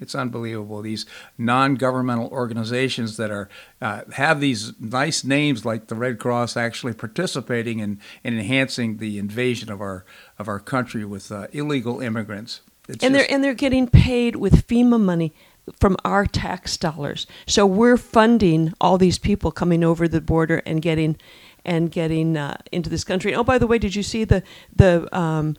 [0.00, 0.80] it's unbelievable.
[0.82, 1.06] These
[1.38, 3.48] non-governmental organizations that are
[3.80, 9.18] uh, have these nice names like the Red Cross actually participating in, in enhancing the
[9.18, 10.04] invasion of our
[10.38, 12.60] of our country with uh, illegal immigrants.
[12.88, 15.32] It's and just- they're and they're getting paid with FEMA money
[15.80, 17.26] from our tax dollars.
[17.46, 21.16] So we're funding all these people coming over the border and getting
[21.64, 23.34] and getting uh, into this country.
[23.34, 24.42] Oh, by the way, did you see the
[24.74, 25.56] the um,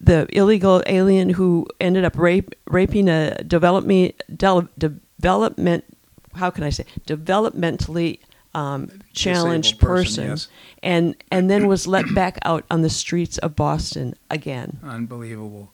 [0.00, 5.84] the illegal alien who ended up rape, raping a development del, development?
[6.34, 8.20] How can I say developmentally
[8.54, 10.48] um, challenged Disabled person, person, yes.
[10.82, 14.78] and and then was let back out on the streets of Boston again.
[14.84, 15.72] unbelievable.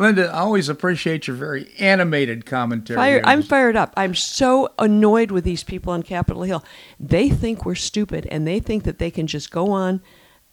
[0.00, 2.96] Linda, I always appreciate your very animated commentary.
[2.96, 3.20] Fire.
[3.22, 3.92] I'm fired up.
[3.98, 6.64] I'm so annoyed with these people on Capitol Hill.
[6.98, 10.00] They think we're stupid, and they think that they can just go on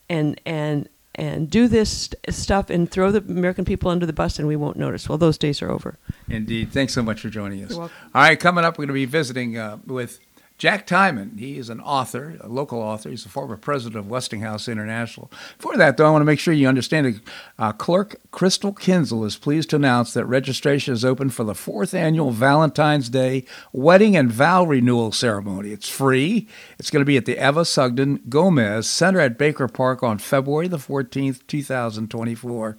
[0.09, 4.37] and and and do this st- stuff and throw the American people under the bus,
[4.37, 5.07] and we won't notice.
[5.07, 5.97] Well, those days are over.
[6.29, 6.73] Indeed.
[6.73, 7.73] Thanks so much for joining us.
[7.73, 10.19] All right, coming up, we're going to be visiting uh, with
[10.58, 11.38] Jack Tymann.
[11.38, 13.10] He is an author, a local author.
[13.10, 15.32] He's the former president of Westinghouse International.
[15.60, 17.22] For that, though, I want to make sure you understand that
[17.60, 21.93] uh, Clerk Crystal Kinzel is pleased to announce that registration is open for the fourth
[21.93, 25.70] annual Valentine's Day wedding and vow renewal ceremony.
[25.70, 26.47] It's free.
[26.80, 30.68] It's going to be at the Eva Sugden Gomez Center at Baker Park on February
[30.68, 32.78] the 14th, 2024.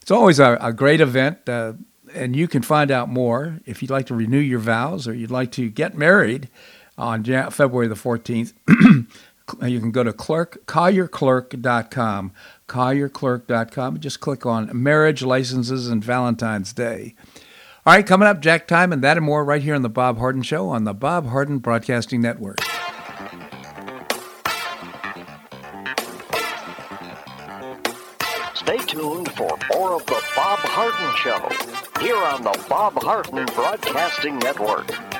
[0.00, 1.46] It's always a, a great event.
[1.46, 1.74] Uh,
[2.14, 5.30] and you can find out more if you'd like to renew your vows or you'd
[5.30, 6.48] like to get married
[7.00, 8.52] on Jan- February the 14th.
[9.68, 12.32] you can go to clerk, collierclerk.com,
[13.94, 17.14] and just click on marriage licenses and Valentine's Day.
[17.86, 20.42] All right, coming up, Jack Tymann that and more right here on The Bob Harden
[20.42, 22.60] Show on the Bob Harden Broadcasting Network.
[28.54, 34.38] Stay tuned for more of the Bob Harden Show here on the Bob Harden Broadcasting
[34.38, 35.19] Network.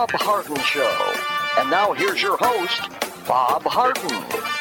[0.00, 1.14] Bob Harden Show.
[1.58, 2.88] And now here's your host,
[3.28, 4.08] Bob Harden.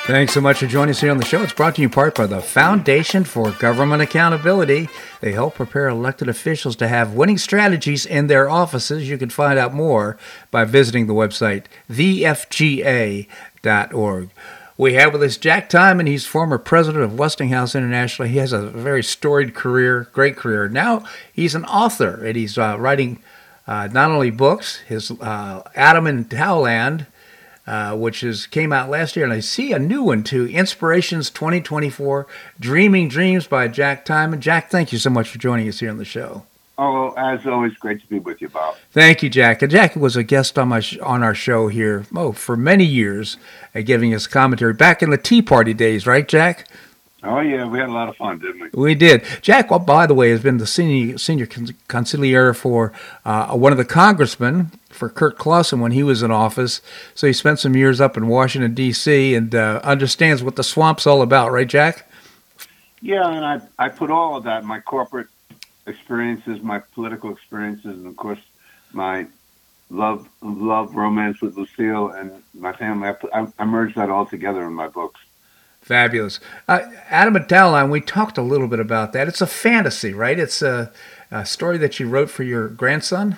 [0.05, 1.41] Thanks so much for joining us here on the show.
[1.41, 4.89] It's brought to you in part by the Foundation for Government Accountability.
[5.21, 9.07] They help prepare elected officials to have winning strategies in their offices.
[9.07, 10.17] You can find out more
[10.51, 13.29] by visiting the website thefga.org.
[14.77, 16.07] We have with us Jack Tymann.
[16.07, 18.27] He's former president of Westinghouse International.
[18.27, 20.67] He has a very storied career, great career.
[20.67, 23.23] Now he's an author, and he's uh, writing
[23.69, 27.05] uh, not only books, his uh, Adam and Taoland,
[27.67, 31.29] uh, which is came out last year, and I see a new one too, Inspirations
[31.29, 32.25] 2024,
[32.59, 34.39] Dreaming Dreams by Jack Tymann.
[34.39, 36.45] Jack, thank you so much for joining us here on the show.
[36.79, 38.75] Oh, as always, great to be with you, Bob.
[38.91, 39.61] Thank you, Jack.
[39.61, 42.85] And Jack was a guest on my sh- on our show here, oh, for many
[42.85, 43.37] years,
[43.75, 46.67] uh, giving us commentary back in the Tea Party days, right, Jack?
[47.21, 48.81] Oh yeah, we had a lot of fun, didn't we?
[48.81, 49.25] We did.
[49.41, 52.93] Jack, well, by the way, has been the senior senior con- for
[53.25, 56.81] uh, one of the congressmen for Curt Clawson when he was in office.
[57.15, 59.35] So he spent some years up in Washington D.C.
[59.35, 62.09] and uh, understands what the swamp's all about, right, Jack?
[63.01, 65.27] Yeah, and I I put all of that my corporate
[65.87, 68.39] experiences, my political experiences, and of course
[68.93, 69.27] my
[69.89, 73.09] love love romance with Lucille and my family.
[73.09, 75.19] I, put, I, I merged that all together in my books.
[75.81, 76.39] Fabulous.
[76.67, 79.27] Uh, Adam and we talked a little bit about that.
[79.27, 80.37] It's a fantasy, right?
[80.37, 80.91] It's a,
[81.31, 83.37] a story that you wrote for your grandson.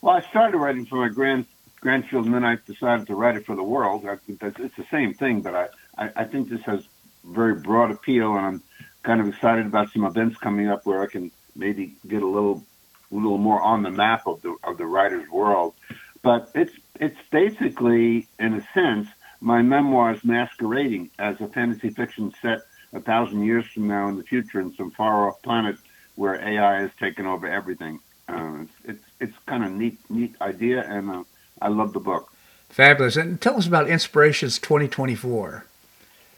[0.00, 1.46] Well, I started writing for my grand
[1.80, 4.06] grandchildren, and then I decided to write it for the world.
[4.06, 6.86] I it's the same thing, but I, I, I think this has
[7.24, 8.62] very broad appeal, and I'm
[9.02, 12.64] kind of excited about some events coming up where I can maybe get a little
[13.10, 15.74] a little more on the map of the of the writer's world.
[16.22, 19.08] But it's it's basically, in a sense,
[19.40, 22.60] my memoirs masquerading as a fantasy fiction set
[22.92, 25.76] a thousand years from now in the future in some far off planet
[26.14, 28.00] where AI has taken over everything.
[28.28, 31.24] Uh, it's, it's it's kind of neat neat idea, and uh,
[31.62, 32.32] I love the book.
[32.68, 33.16] Fabulous.
[33.16, 35.64] And tell us about Inspirations 2024.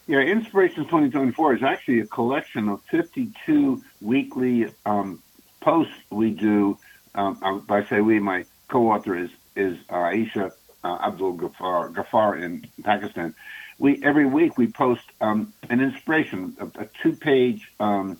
[0.06, 5.22] Yeah, Inspirations 2024 is actually a collection of 52 weekly um,
[5.60, 6.78] posts we do.
[7.14, 10.52] Um, I say we, my co-author is is uh, Aisha
[10.84, 13.34] uh, Abdul Ghaffar, Ghaffar in Pakistan.
[13.78, 18.18] We every week we post um, an inspiration, a, a two-page um,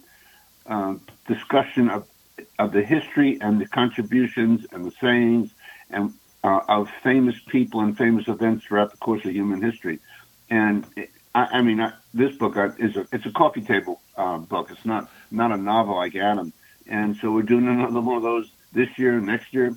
[0.67, 0.95] uh,
[1.27, 2.07] discussion of
[2.59, 5.51] of the history and the contributions and the sayings
[5.91, 9.99] and uh, of famous people and famous events throughout the course of human history.
[10.51, 10.87] And
[11.35, 14.71] I, I mean, I, this book uh, is a it's a coffee table uh, book.
[14.71, 16.53] It's not not a novel like Adam.
[16.87, 19.77] And so we're doing another one of those this year, next year,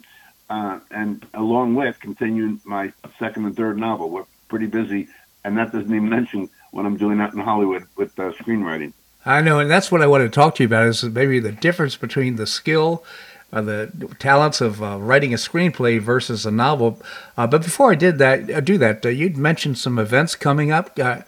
[0.52, 4.10] uh, and along with continuing my second and third novel.
[4.10, 5.08] We're pretty busy,
[5.46, 8.92] and that doesn't even mention what I'm doing out in Hollywood with uh, screenwriting.
[9.26, 11.54] I know, and that's what I want to talk to you about is maybe the
[11.54, 13.06] difference between the skill,
[13.54, 17.02] uh, the talents of uh, writing a screenplay versus a novel.
[17.38, 20.70] Uh, but before I did that, uh, do that, uh, you'd mentioned some events coming
[20.70, 21.00] up.
[21.00, 21.22] Uh,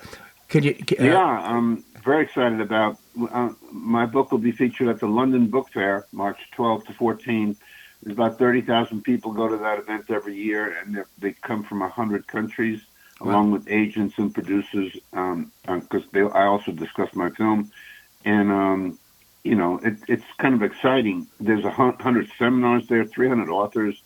[0.49, 0.75] could you?
[0.99, 2.97] Yeah, I'm very excited about.
[3.71, 7.55] my book will be featured at the London Book Fair, March 12 to 14.
[8.03, 12.27] There's about 30,000 people go to that event every year, and they come from 100
[12.27, 12.81] countries,
[13.21, 13.31] wow.
[13.31, 14.93] along with agents and producers.
[15.11, 17.71] Because um, I also discuss my film,
[18.25, 18.99] and um,
[19.43, 21.27] you know, it, it's kind of exciting.
[21.39, 24.01] There's a hundred seminars there, 300 authors.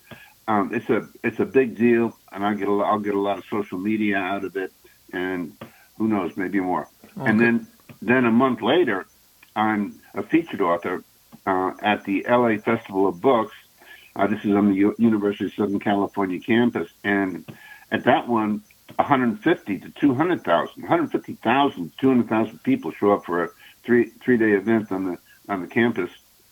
[0.47, 3.37] Um, it's a it's a big deal, and I get a, I'll get a lot
[3.37, 4.71] of social media out of it,
[5.11, 5.53] and
[5.97, 6.87] who knows, maybe more.
[7.17, 7.29] Okay.
[7.29, 7.67] And then
[8.01, 9.05] then a month later,
[9.55, 11.03] I'm a featured author
[11.45, 13.55] uh, at the LA Festival of Books.
[14.17, 17.45] Uh, this is on the U- University of Southern California campus, and
[17.91, 18.63] at that one,
[18.95, 23.49] 150 to 200,000, 150,000, 200,000 people show up for a
[23.85, 26.09] three three day event on the on the campus,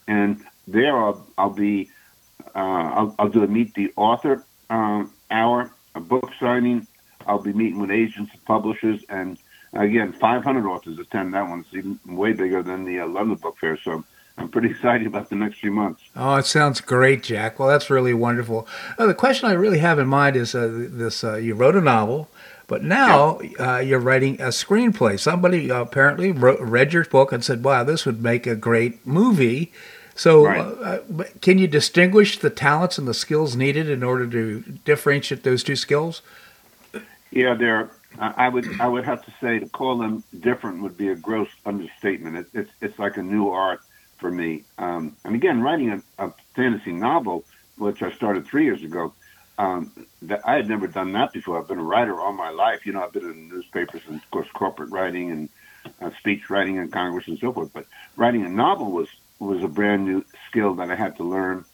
[0.08, 1.90] and there I'll, I'll be
[2.56, 6.88] uh, I'll, I'll do a meet the author um, hour, a book signing.
[7.26, 9.40] I'll be meeting with agents and publishers, and
[9.74, 11.62] again, 500 authors attend that one.
[11.62, 13.78] It's even way bigger than the uh, London Book Fair.
[13.84, 14.04] So
[14.38, 16.04] I'm pretty excited about the next few months.
[16.16, 17.60] Oh, it sounds great, Jack.
[17.60, 18.68] Well, that's really wonderful.
[18.98, 21.82] Uh, the question I really have in mind is uh, this: uh, you wrote a
[21.82, 22.30] novel.
[22.68, 25.20] But now uh, you're writing a screenplay.
[25.20, 29.72] Somebody apparently wrote, read your book and said, "Wow, this would make a great movie."
[30.16, 30.60] So, right.
[30.60, 31.00] uh,
[31.42, 35.76] can you distinguish the talents and the skills needed in order to differentiate those two
[35.76, 36.22] skills?
[37.32, 37.92] Yeah, there.
[38.18, 41.50] I would I would have to say to call them different would be a gross
[41.66, 42.38] understatement.
[42.38, 43.82] It, it's it's like a new art
[44.18, 44.64] for me.
[44.78, 47.44] Um, and again, writing a, a fantasy novel,
[47.78, 49.14] which I started three years ago,
[49.58, 51.60] um, that I had never done that before.
[51.60, 52.86] I've been a writer all my life.
[52.86, 55.50] You know, I've been in newspapers and, of course, corporate writing and
[56.02, 57.72] uh, speech writing in Congress and so forth.
[57.74, 57.86] But
[58.16, 59.08] writing a novel was
[59.40, 61.66] was a brand new skill that I had to learn.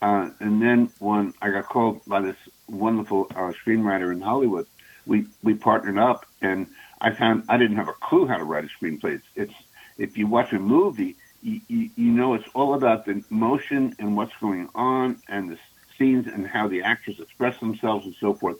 [0.00, 2.36] Uh, and then when I got called by this
[2.68, 4.66] wonderful uh, screenwriter in Hollywood
[5.06, 6.66] we we partnered up, and
[7.00, 9.14] I found I didn't have a clue how to write a screenplay.
[9.14, 9.54] It's, it's
[9.98, 14.16] if you watch a movie, you, you, you know it's all about the motion and
[14.16, 15.58] what's going on and the
[15.98, 18.58] scenes and how the actors express themselves and so forth.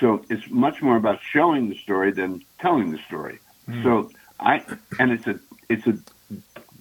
[0.00, 3.38] So it's much more about showing the story than telling the story.
[3.68, 3.82] Mm.
[3.84, 4.10] So
[4.40, 4.64] I
[4.98, 5.38] and it's a
[5.68, 5.96] it's a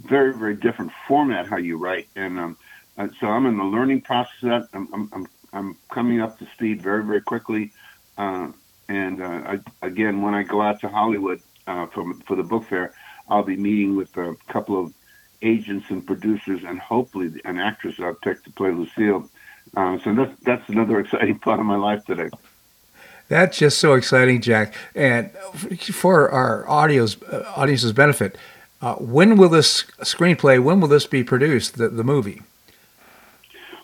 [0.03, 2.57] very very different format how you write and um,
[2.97, 4.67] uh, so I'm in the learning process.
[4.73, 7.71] I'm, I'm, I'm, I'm coming up to speed very, very quickly.
[8.17, 8.51] Uh,
[8.87, 12.65] and uh, I, again, when I go out to Hollywood uh, for, for the book
[12.65, 12.93] fair,
[13.27, 14.93] I'll be meeting with a couple of
[15.41, 19.29] agents and producers and hopefully an actress I've picked to play Lucille.
[19.75, 22.29] Uh, so that's, that's another exciting part of my life today.
[23.27, 24.75] That's just so exciting, Jack.
[24.93, 28.37] And for our audio's, uh, audience's benefit,
[28.81, 32.43] uh, when will this screenplay, when will this be produced, the, the movie?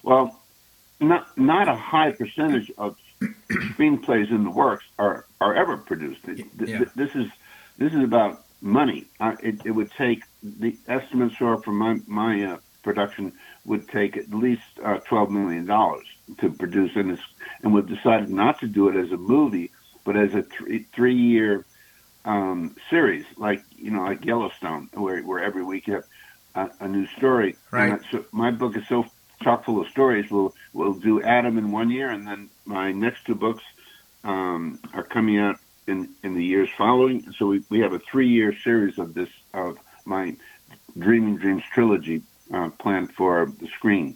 [0.03, 0.39] Well,
[0.99, 2.95] not not a high percentage of
[3.49, 6.21] screenplays in the works are are ever produced.
[6.27, 6.83] Yeah.
[6.95, 7.31] This is
[7.77, 9.05] this is about money.
[9.19, 13.33] Uh, it, it would take the estimates are for my my uh, production
[13.65, 16.05] would take at least uh, twelve million dollars
[16.39, 17.19] to produce, and this
[17.63, 19.71] and we've decided not to do it as a movie,
[20.03, 21.65] but as a three three year
[22.25, 26.05] um, series, like you know, like Yellowstone, where where every week you have
[26.55, 27.55] a, a new story.
[27.71, 27.99] Right.
[28.11, 29.05] so my book is so
[29.41, 30.29] chock full of stories.
[30.29, 33.63] We'll we'll do Adam in one year, and then my next two books
[34.23, 37.31] um, are coming out in in the years following.
[37.33, 40.35] So we we have a three year series of this of my
[40.97, 42.21] Dreaming Dreams trilogy
[42.53, 44.15] uh, planned for the screen.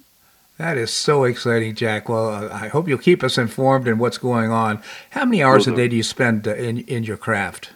[0.58, 2.08] That is so exciting, Jack.
[2.08, 4.82] Well, uh, I hope you'll keep us informed in what's going on.
[5.10, 7.72] How many hours a day do you spend uh, in in your craft?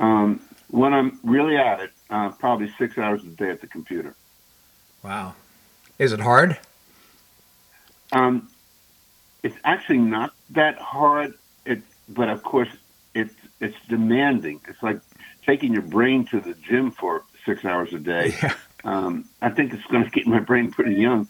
[0.00, 4.14] Um, when I'm really at it, uh, probably six hours a day at the computer.
[5.04, 5.34] Wow.
[5.98, 6.58] Is it hard?
[8.12, 8.48] Um,
[9.42, 11.34] it's actually not that hard.
[11.64, 12.68] It, but of course,
[13.14, 14.60] it's it's demanding.
[14.66, 15.00] It's like
[15.46, 18.34] taking your brain to the gym for six hours a day.
[18.42, 18.54] Yeah.
[18.82, 21.28] Um, I think it's going to keep my brain pretty young.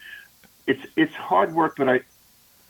[0.68, 2.00] It's it's hard work, but I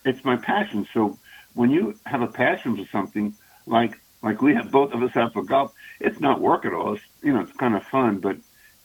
[0.07, 0.88] it's my passion.
[0.95, 1.18] So
[1.53, 3.34] when you have a passion for something
[3.66, 6.95] like like we have both of us have for golf, it's not work at all.
[6.95, 8.38] It's you know it's kind of fun, but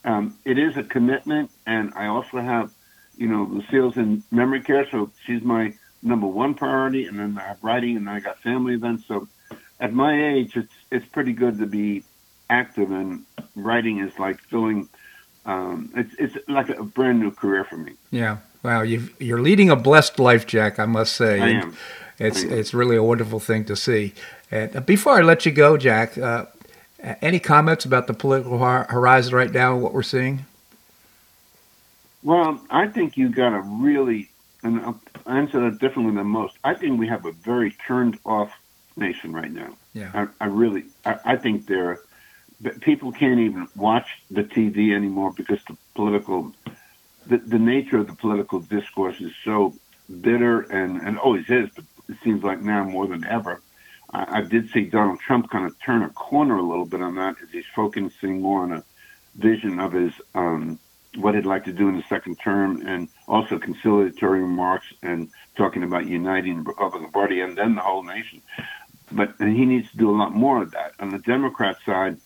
[0.04, 1.50] um, it is a commitment.
[1.66, 2.72] And I also have
[3.18, 7.06] you know, Lucille's in memory care, so she's my number one priority.
[7.06, 9.06] And then I have writing, and I got family events.
[9.08, 9.28] So
[9.80, 12.04] at my age, it's it's pretty good to be
[12.50, 13.26] active, and
[13.56, 14.90] writing is like filling.
[15.46, 17.94] Um, it's it's like a brand new career for me.
[18.12, 20.80] Yeah, wow, you you're leading a blessed life, Jack.
[20.80, 21.40] I must say.
[21.40, 21.78] I am.
[22.18, 22.54] It's I am.
[22.54, 24.14] it's really a wonderful thing to see.
[24.52, 26.46] And uh, before I let you go, Jack, uh,
[27.22, 29.76] any comments about the political horizon right now?
[29.76, 30.46] What we're seeing?
[32.24, 34.30] Well, I think you got a really,
[34.64, 36.58] and I'll answer that differently than most.
[36.64, 38.52] I think we have a very turned off
[38.98, 39.76] nation right now.
[39.94, 40.10] Yeah.
[40.14, 42.00] I, I really, I, I think there,
[42.82, 46.54] people can't even watch the TV anymore because the political,
[47.28, 49.74] the, the nature of the political discourse is so
[50.22, 53.62] bitter and, and always is, but it seems like now more than ever.
[54.12, 57.16] I, I did see Donald Trump kind of turn a corner a little bit on
[57.16, 58.84] that as he's focusing more on a
[59.36, 60.80] vision of his um,
[61.18, 65.84] what he'd like to do in the second term, and also conciliatory remarks and talking
[65.84, 68.42] about uniting the Republican Party and then the whole nation.
[69.12, 70.94] But he needs to do a lot more of that.
[71.00, 72.18] On the Democrat side,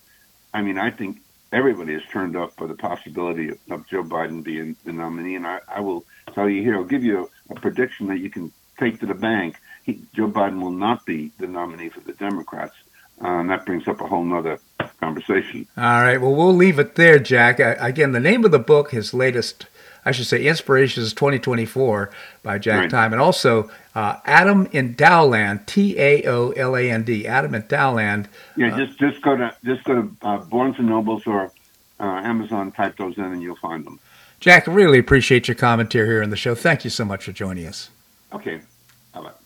[0.52, 1.18] I mean, I think
[1.52, 5.60] everybody is turned off by the possibility of, Joe Biden being the nominee, and I,
[5.68, 9.00] I will tell you here, I'll give you a, a prediction that you can take
[9.00, 9.56] to the bank.
[9.84, 12.74] He, Joe Biden will not be the nominee for the Democrats.
[13.22, 14.58] Uh, and that brings up a whole nother
[14.98, 15.66] conversation.
[15.76, 16.18] All right.
[16.18, 17.60] Well, we'll leave it there, Jack.
[17.60, 19.66] Uh, again, the name of the book, his latest,
[20.04, 22.10] I should say, Inspirations 2024
[22.42, 22.90] by Jack right.
[22.90, 27.54] Time, and also uh, Adam in Taoland, T A O L A N D, Adam
[27.54, 28.26] in Taoland.
[28.56, 31.52] Yeah, uh, just just go to just go to uh, Barnes and Nobles or
[31.98, 34.00] uh, Amazon, type those in, and you'll find them.
[34.38, 36.54] Jack, really appreciate your commentary here on the show.
[36.54, 37.90] Thank you so much for joining us.
[38.32, 38.62] Okay.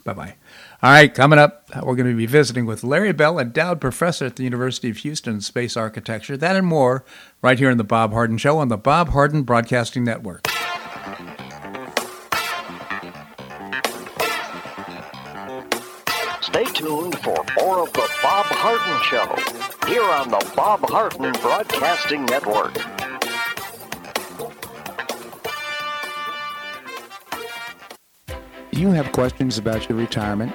[0.05, 0.35] Bye bye.
[0.85, 0.91] Bye bye.
[0.91, 4.37] All right, coming up, we're going to be visiting with Larry Bell, endowed professor at
[4.37, 6.37] the University of Houston in space architecture.
[6.37, 7.07] That and more
[7.41, 10.47] right here in the Bob Harden Show on the Bob Harden Broadcasting Network.
[16.43, 22.27] Stay tuned for more of the Bob Harden Show here on the Bob Harden Broadcasting
[22.27, 22.75] Network.
[28.71, 30.55] Do you have questions about your retirement?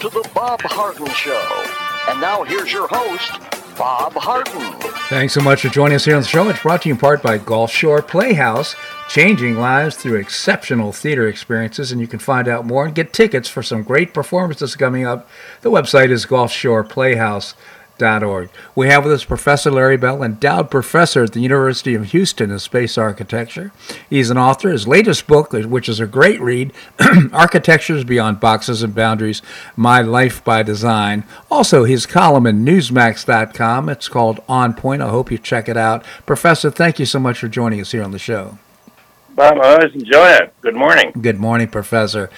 [0.00, 1.64] To the Bob Harden Show.
[2.08, 3.32] And now here's your host,
[3.76, 4.72] Bob Harden.
[5.08, 6.48] Thanks so much for joining us here on the show.
[6.48, 8.76] It's brought to you in part by Gulf Shore Playhouse,
[9.08, 11.90] changing lives through exceptional theater experiences.
[11.90, 15.28] And you can find out more and get tickets for some great performances coming up.
[15.62, 17.54] The website is Gulf Shore Playhouse.
[18.02, 18.50] Org.
[18.74, 22.58] We have with us Professor Larry Bell, endowed professor at the University of Houston in
[22.58, 23.72] space architecture.
[24.08, 24.70] He's an author.
[24.70, 26.72] His latest book, which is a great read,
[27.32, 29.42] Architectures Beyond Boxes and Boundaries
[29.76, 31.24] My Life by Design.
[31.50, 33.88] Also, his column in Newsmax.com.
[33.88, 35.02] It's called On Point.
[35.02, 36.04] I hope you check it out.
[36.26, 38.58] Professor, thank you so much for joining us here on the show.
[39.34, 40.52] Bob, I always enjoy it.
[40.62, 41.12] Good morning.
[41.20, 42.28] Good morning, Professor.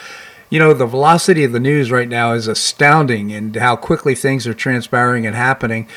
[0.51, 4.49] You know, the velocity of the news right now is astounding and how quickly things
[4.49, 5.89] are transpiring and happening.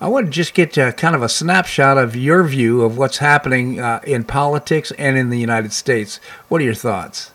[0.00, 3.18] I want to just get uh, kind of a snapshot of your view of what's
[3.18, 6.18] happening uh, in politics and in the United States.
[6.48, 7.32] What are your thoughts?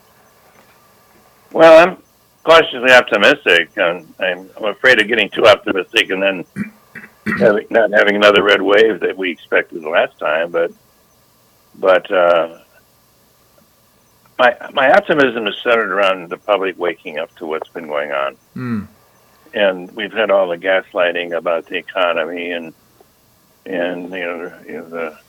[1.53, 1.97] Well, I'm
[2.43, 3.69] cautiously optimistic.
[3.77, 6.45] and I'm, I'm afraid of getting too optimistic and then
[7.39, 10.51] having, not having another red wave that we expected the last time.
[10.51, 10.73] But
[11.75, 12.59] but uh,
[14.37, 18.37] my my optimism is centered around the public waking up to what's been going on.
[18.55, 18.87] Mm.
[19.53, 22.73] And we've had all the gaslighting about the economy and
[23.65, 25.19] and you know, you know the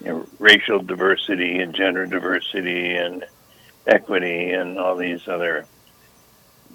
[0.00, 3.24] you know, racial diversity and gender diversity and
[3.86, 5.66] equity and all these other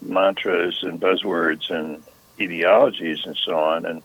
[0.02, 2.04] mantras and buzzwords and
[2.40, 4.02] ideologies and so on and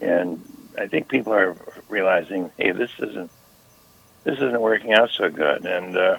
[0.00, 0.42] and
[0.78, 1.56] I think people are
[1.88, 3.30] realizing, hey, this isn't
[4.26, 5.64] this isn't working out so good.
[5.64, 6.16] And, uh,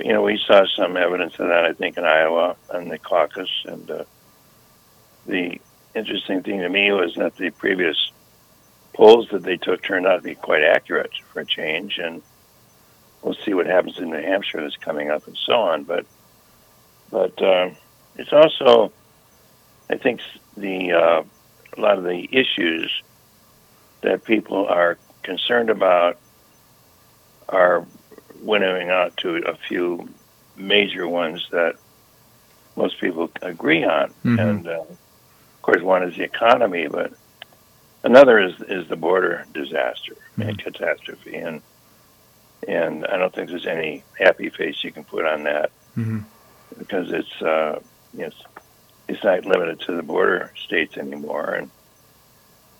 [0.00, 3.48] you know, we saw some evidence of that, I think, in Iowa and the caucus.
[3.66, 4.04] And uh,
[5.24, 5.60] the
[5.94, 8.10] interesting thing to me was that the previous
[8.94, 11.98] polls that they took turned out to be quite accurate for a change.
[11.98, 12.20] And
[13.22, 15.84] we'll see what happens in New Hampshire that's coming up and so on.
[15.84, 16.04] But,
[17.12, 17.70] but uh,
[18.16, 18.92] it's also,
[19.88, 20.20] I think,
[20.56, 21.22] the uh,
[21.76, 22.90] a lot of the issues
[24.00, 26.18] that people are concerned about
[27.48, 27.86] are
[28.42, 30.08] winnowing out to a few
[30.56, 31.76] major ones that
[32.76, 34.12] most people agree on.
[34.24, 34.38] Mhm.
[34.40, 37.12] And uh, of course, one is the economy, but
[38.04, 41.36] another is is the border disaster and catastrophe.
[41.36, 41.62] And
[42.66, 46.24] and I don't think there's any happy face you can put on that Mhm.
[46.78, 47.80] because it's uh,
[48.16, 48.36] it's
[49.08, 51.54] it's not limited to the border states anymore.
[51.54, 51.70] And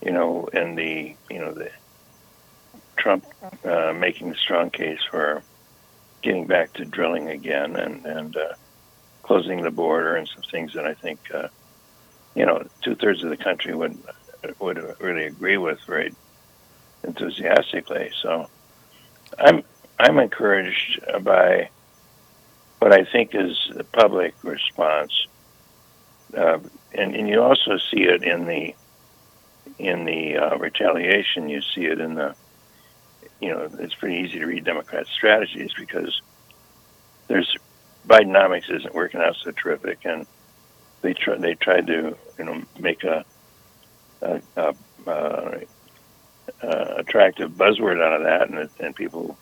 [0.04, 1.70] you know, and the you know the
[2.98, 3.24] Trump
[3.64, 5.42] uh, making a strong case for
[6.22, 8.54] getting back to drilling again and and uh,
[9.22, 11.48] closing the border and some things that I think uh,
[12.34, 13.96] you know two thirds of the country would
[14.58, 16.14] would really agree with very
[17.04, 18.10] enthusiastically.
[18.22, 18.48] So
[19.38, 19.62] I'm
[19.98, 21.70] I'm encouraged by
[22.78, 25.12] what I think is the public response,
[26.36, 26.58] uh,
[26.92, 28.74] and and you also see it in the
[29.78, 31.48] in the uh, retaliation.
[31.48, 32.34] You see it in the
[33.40, 36.20] you know, it's pretty easy to read Democrats' strategies because
[37.28, 37.56] there's
[38.06, 40.26] Bidenomics isn't working out so terrific, and
[41.02, 43.24] they try they tried to you know make a,
[44.22, 44.74] a, a,
[45.06, 45.60] a,
[46.96, 49.36] attractive buzzword out of that, and and people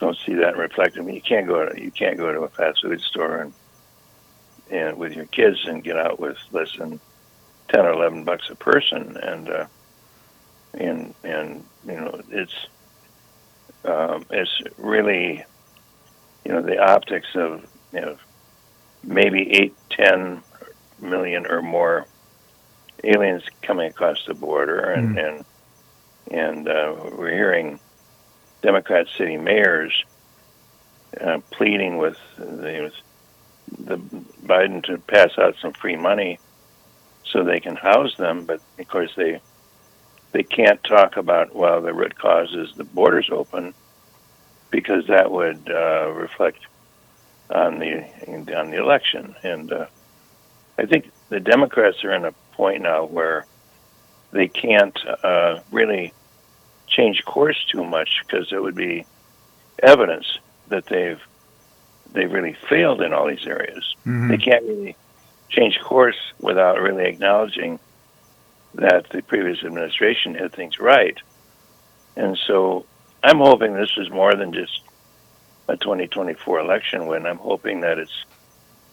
[0.00, 1.00] don't see that reflected.
[1.00, 3.52] I mean, you can't go to you can't go to a fast food store and
[4.70, 6.98] and with your kids and get out with less than
[7.68, 9.66] ten or eleven bucks a person, and uh,
[10.74, 12.66] and and you know it's
[13.86, 15.44] um, it's really
[16.44, 18.16] you know the optics of you know
[19.02, 20.42] maybe eight ten
[21.00, 22.06] million or more
[23.04, 25.44] aliens coming across the border, and and
[26.30, 27.78] and uh, we're hearing
[28.62, 30.04] Democrat city mayors
[31.20, 32.90] uh, pleading with the,
[33.78, 33.96] the
[34.44, 36.38] Biden to pass out some free money
[37.24, 39.40] so they can house them, but of course they
[40.36, 43.72] they can't talk about well the root cause is the borders open
[44.70, 46.58] because that would uh, reflect
[47.48, 48.04] on the
[48.54, 49.86] on the election, and uh,
[50.76, 53.46] I think the Democrats are in a point now where
[54.32, 56.12] they can't uh, really
[56.86, 59.06] change course too much because it would be
[59.82, 61.22] evidence that they've
[62.12, 63.94] they've really failed in all these areas.
[64.04, 64.28] Mhm.
[64.28, 64.96] They can't really
[65.48, 67.78] change course without really acknowledging
[68.76, 71.18] that the previous administration had things right.
[72.16, 72.86] And so
[73.22, 74.80] I'm hoping this is more than just
[75.68, 77.26] a 2024 election win.
[77.26, 78.24] I'm hoping that it's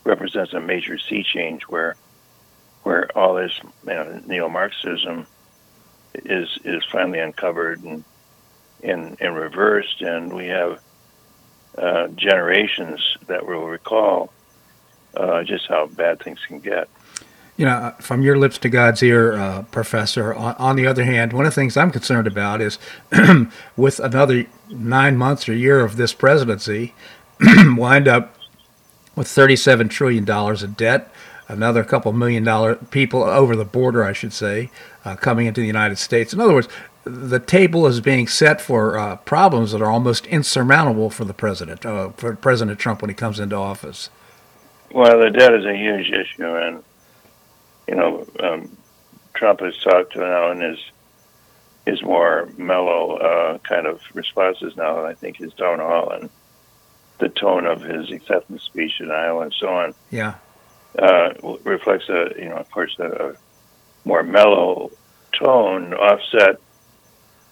[0.03, 1.95] represents a major sea change where
[2.84, 3.57] where all this
[3.88, 5.25] you know, neo-Marxism
[6.13, 8.03] is is finally uncovered and
[8.84, 10.81] and, and reversed, and we have
[11.77, 14.31] uh, generations that will recall
[15.15, 16.89] uh, just how bad things can get.
[17.56, 20.34] You know, from your lips to God's ear, uh, Professor.
[20.34, 22.80] On, on the other hand, one of the things I'm concerned about is
[23.78, 26.95] with another nine months or year of this presidency,
[27.76, 28.36] wind up
[29.16, 31.14] with $37 trillion of debt,
[31.47, 34.72] another couple million dollar people over the border, I should say,
[35.06, 36.34] uh, coming into the United States.
[36.34, 36.68] In other words,
[37.04, 41.86] the table is being set for uh, problems that are almost insurmountable for the president,
[41.86, 44.10] uh, for President Trump when he comes into office.
[44.91, 46.84] Well, the debt is a huge issue, and
[47.88, 48.75] you know, um,
[49.34, 50.79] Trump has talked now in his
[51.86, 54.99] his more mellow uh, kind of responses now.
[54.99, 56.29] and I think his town hall and
[57.19, 60.36] the tone of his acceptance speech in Iowa and so on Yeah.
[60.97, 63.34] uh, reflects a you know, of course, a, a
[64.05, 64.91] more mellow
[65.34, 66.59] tone offset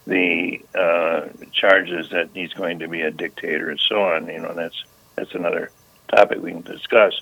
[0.06, 4.28] the uh, charges that he's going to be a dictator and so on.
[4.28, 4.82] You know, that's
[5.14, 5.70] that's another
[6.08, 7.20] topic we can discuss.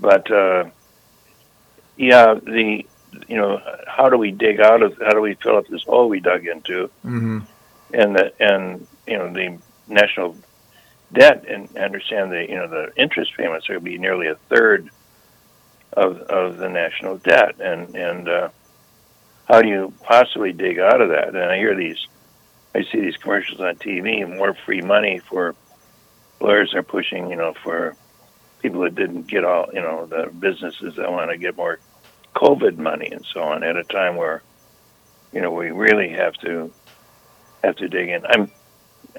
[0.00, 0.64] But uh,
[1.96, 2.84] yeah, the
[3.28, 6.08] you know, how do we dig out of how do we fill up this hole
[6.08, 6.90] we dug into?
[7.02, 7.40] hmm
[7.92, 10.36] and the and you know the national
[11.12, 14.36] debt and understand the you know the interest payments are going to be nearly a
[14.48, 14.90] third
[15.92, 17.60] of of the national debt.
[17.60, 18.48] And and uh,
[19.46, 21.28] how do you possibly dig out of that?
[21.28, 22.06] And I hear these
[22.74, 25.54] I see these commercials on TV more free money for
[26.40, 27.94] lawyers are pushing you know for
[28.62, 31.78] people that didn't get all you know the businesses that want to get more
[32.34, 34.42] COVID money and so on at a time where
[35.32, 36.72] you know we really have to
[37.62, 38.24] have to dig in.
[38.24, 38.50] I'm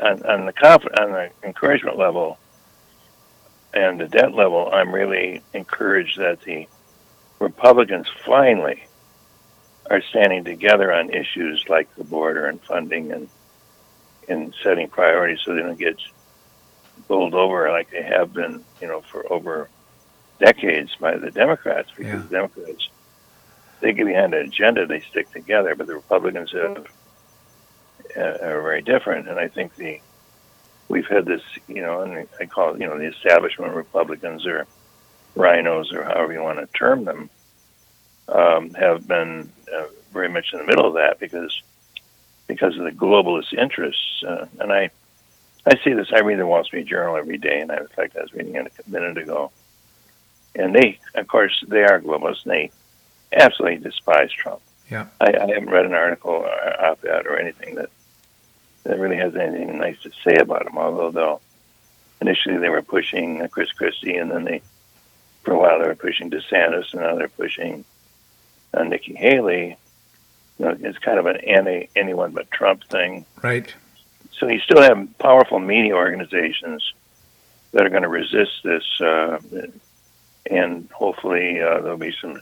[0.01, 2.39] on, on the conf- on the encouragement level
[3.73, 4.69] and the debt level.
[4.71, 6.67] I'm really encouraged that the
[7.39, 8.83] Republicans finally
[9.89, 13.29] are standing together on issues like the border and funding and
[14.29, 15.97] and setting priorities so they don't get
[17.07, 19.69] bowled over like they have been, you know, for over
[20.39, 22.19] decades by the Democrats because Yeah.
[22.27, 22.89] the Democrats
[23.79, 26.87] they get behind an agenda, they stick together, but the Republicans have
[28.15, 29.27] uh, are very different.
[29.27, 29.99] And I think the
[30.89, 34.65] we've had this, you know, and I call it, you know, the establishment Republicans or
[35.35, 37.29] rhinos or however you want to term them,
[38.29, 41.61] um, have been uh, very much in the middle of that because
[42.47, 44.23] because of the globalist interests.
[44.25, 44.89] Uh, and I
[45.65, 46.11] I see this.
[46.13, 48.55] I read the Wall Street Journal every day, and I, in fact, I was reading
[48.55, 49.51] it a minute ago.
[50.55, 52.71] And they, of course, they are globalists, and they
[53.31, 54.61] absolutely despise Trump.
[54.89, 55.07] Yeah.
[55.19, 57.89] I, I haven't read an article or op-ed or anything that
[58.83, 60.77] that really has anything nice to say about him.
[60.77, 61.41] Although they'll
[62.21, 64.61] initially they were pushing uh, Chris Christie, and then they
[65.43, 67.85] for a while they were pushing DeSantis, and now they're pushing
[68.73, 69.77] uh, Nikki Haley.
[70.59, 73.25] You know, it's kind of an anti anyone but Trump thing.
[73.41, 73.73] Right.
[74.43, 76.93] So you still have powerful media organizations
[77.71, 79.39] that are going to resist this, uh,
[80.51, 82.41] and hopefully uh, there'll be some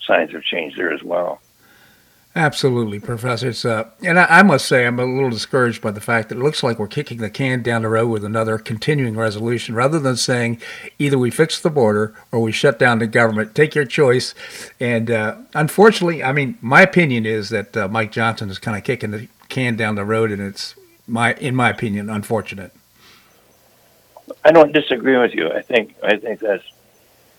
[0.00, 1.42] signs of change there as well.
[2.34, 3.50] Absolutely, Professor.
[3.50, 6.38] It's, uh, and I, I must say, I'm a little discouraged by the fact that
[6.38, 9.98] it looks like we're kicking the can down the road with another continuing resolution rather
[9.98, 10.58] than saying
[10.98, 13.54] either we fix the border or we shut down the government.
[13.54, 14.34] Take your choice.
[14.80, 18.84] And uh, unfortunately, I mean, my opinion is that uh, Mike Johnson is kind of
[18.84, 20.74] kicking the can down the road, and it's
[21.06, 22.72] my, in my opinion, unfortunate.
[24.44, 25.50] I don't disagree with you.
[25.50, 26.64] I think I think that's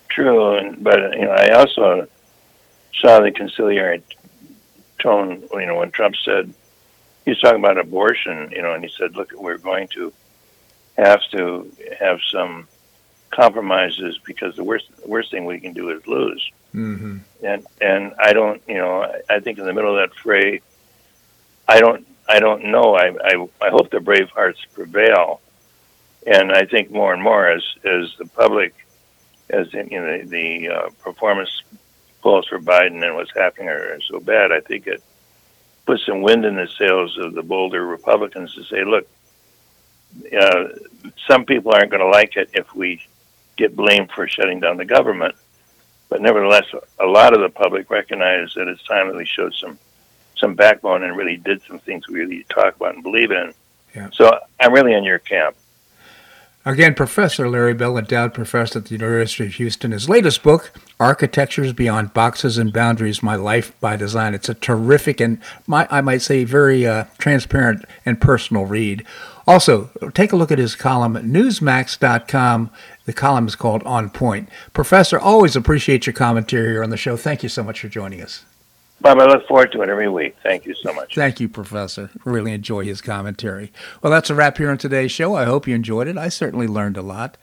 [0.10, 2.08] true, and but you know I also
[3.00, 4.04] saw the conciliatory
[5.00, 5.44] tone.
[5.52, 6.54] You know when Trump said
[7.28, 8.50] he was talking about abortion.
[8.52, 10.14] You know, and he said, "Look, we're going to
[10.98, 12.70] have to have some
[13.32, 17.18] compromises because the worst the worst thing we can do is lose." Mm-hmm.
[17.44, 20.62] and and I don't, you know, I, I think in the middle of that fray,
[21.68, 22.96] I don't, I don't know.
[22.96, 25.42] I, I, I hope the brave hearts prevail,
[26.26, 28.74] and I think more and more as as the public,
[29.50, 31.64] as in, you know, the, the uh, performance
[32.22, 34.52] polls for Biden and what's happening are, so bad.
[34.52, 35.02] I think it
[35.86, 39.08] puts some wind in the sails of the bolder Republicans to say, look,
[40.38, 40.66] uh,
[41.28, 43.02] some people aren't going to like it if we
[43.56, 45.36] get blamed for shutting down the government
[46.10, 46.66] but nevertheless,
[47.00, 49.78] a lot of the public recognize that it's time that we showed some
[50.40, 53.54] some backbone and really did some things we really talk about and believe in.
[53.96, 54.10] Yeah.
[54.14, 55.56] So I'm really in your camp.
[56.68, 59.94] Again, Professor Larry Bell, endowed professor at the University of Houston.
[59.94, 64.34] His latest book, Architectures Beyond Boxes and Boundaries My Life by Design.
[64.34, 69.06] It's a terrific and, my, I might say, very uh, transparent and personal read.
[69.48, 72.70] Also, take a look at his column at newsmax.com.
[73.06, 74.50] The column is called On Point.
[74.74, 77.16] Professor, always appreciate your commentary here on the show.
[77.16, 78.44] Thank you so much for joining us.
[79.00, 80.36] Bob, I look forward to it every week.
[80.42, 81.14] Thank you so much.
[81.14, 82.10] Thank you, Professor.
[82.26, 83.72] Really enjoy his commentary.
[84.02, 85.36] Well, that's a wrap here on today's show.
[85.36, 86.18] I hope you enjoyed it.
[86.18, 87.38] I certainly learned a lot.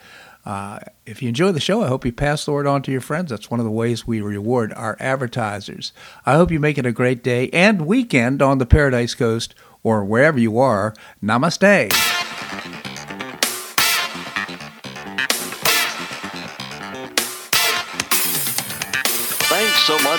[0.45, 3.01] Uh, if you enjoy the show, I hope you pass the word on to your
[3.01, 3.31] friends.
[3.31, 5.93] That's one of the ways we reward our advertisers.
[6.27, 10.05] I hope you make it a great day and weekend on the Paradise Coast or
[10.05, 10.95] wherever you are.
[11.23, 12.84] Namaste.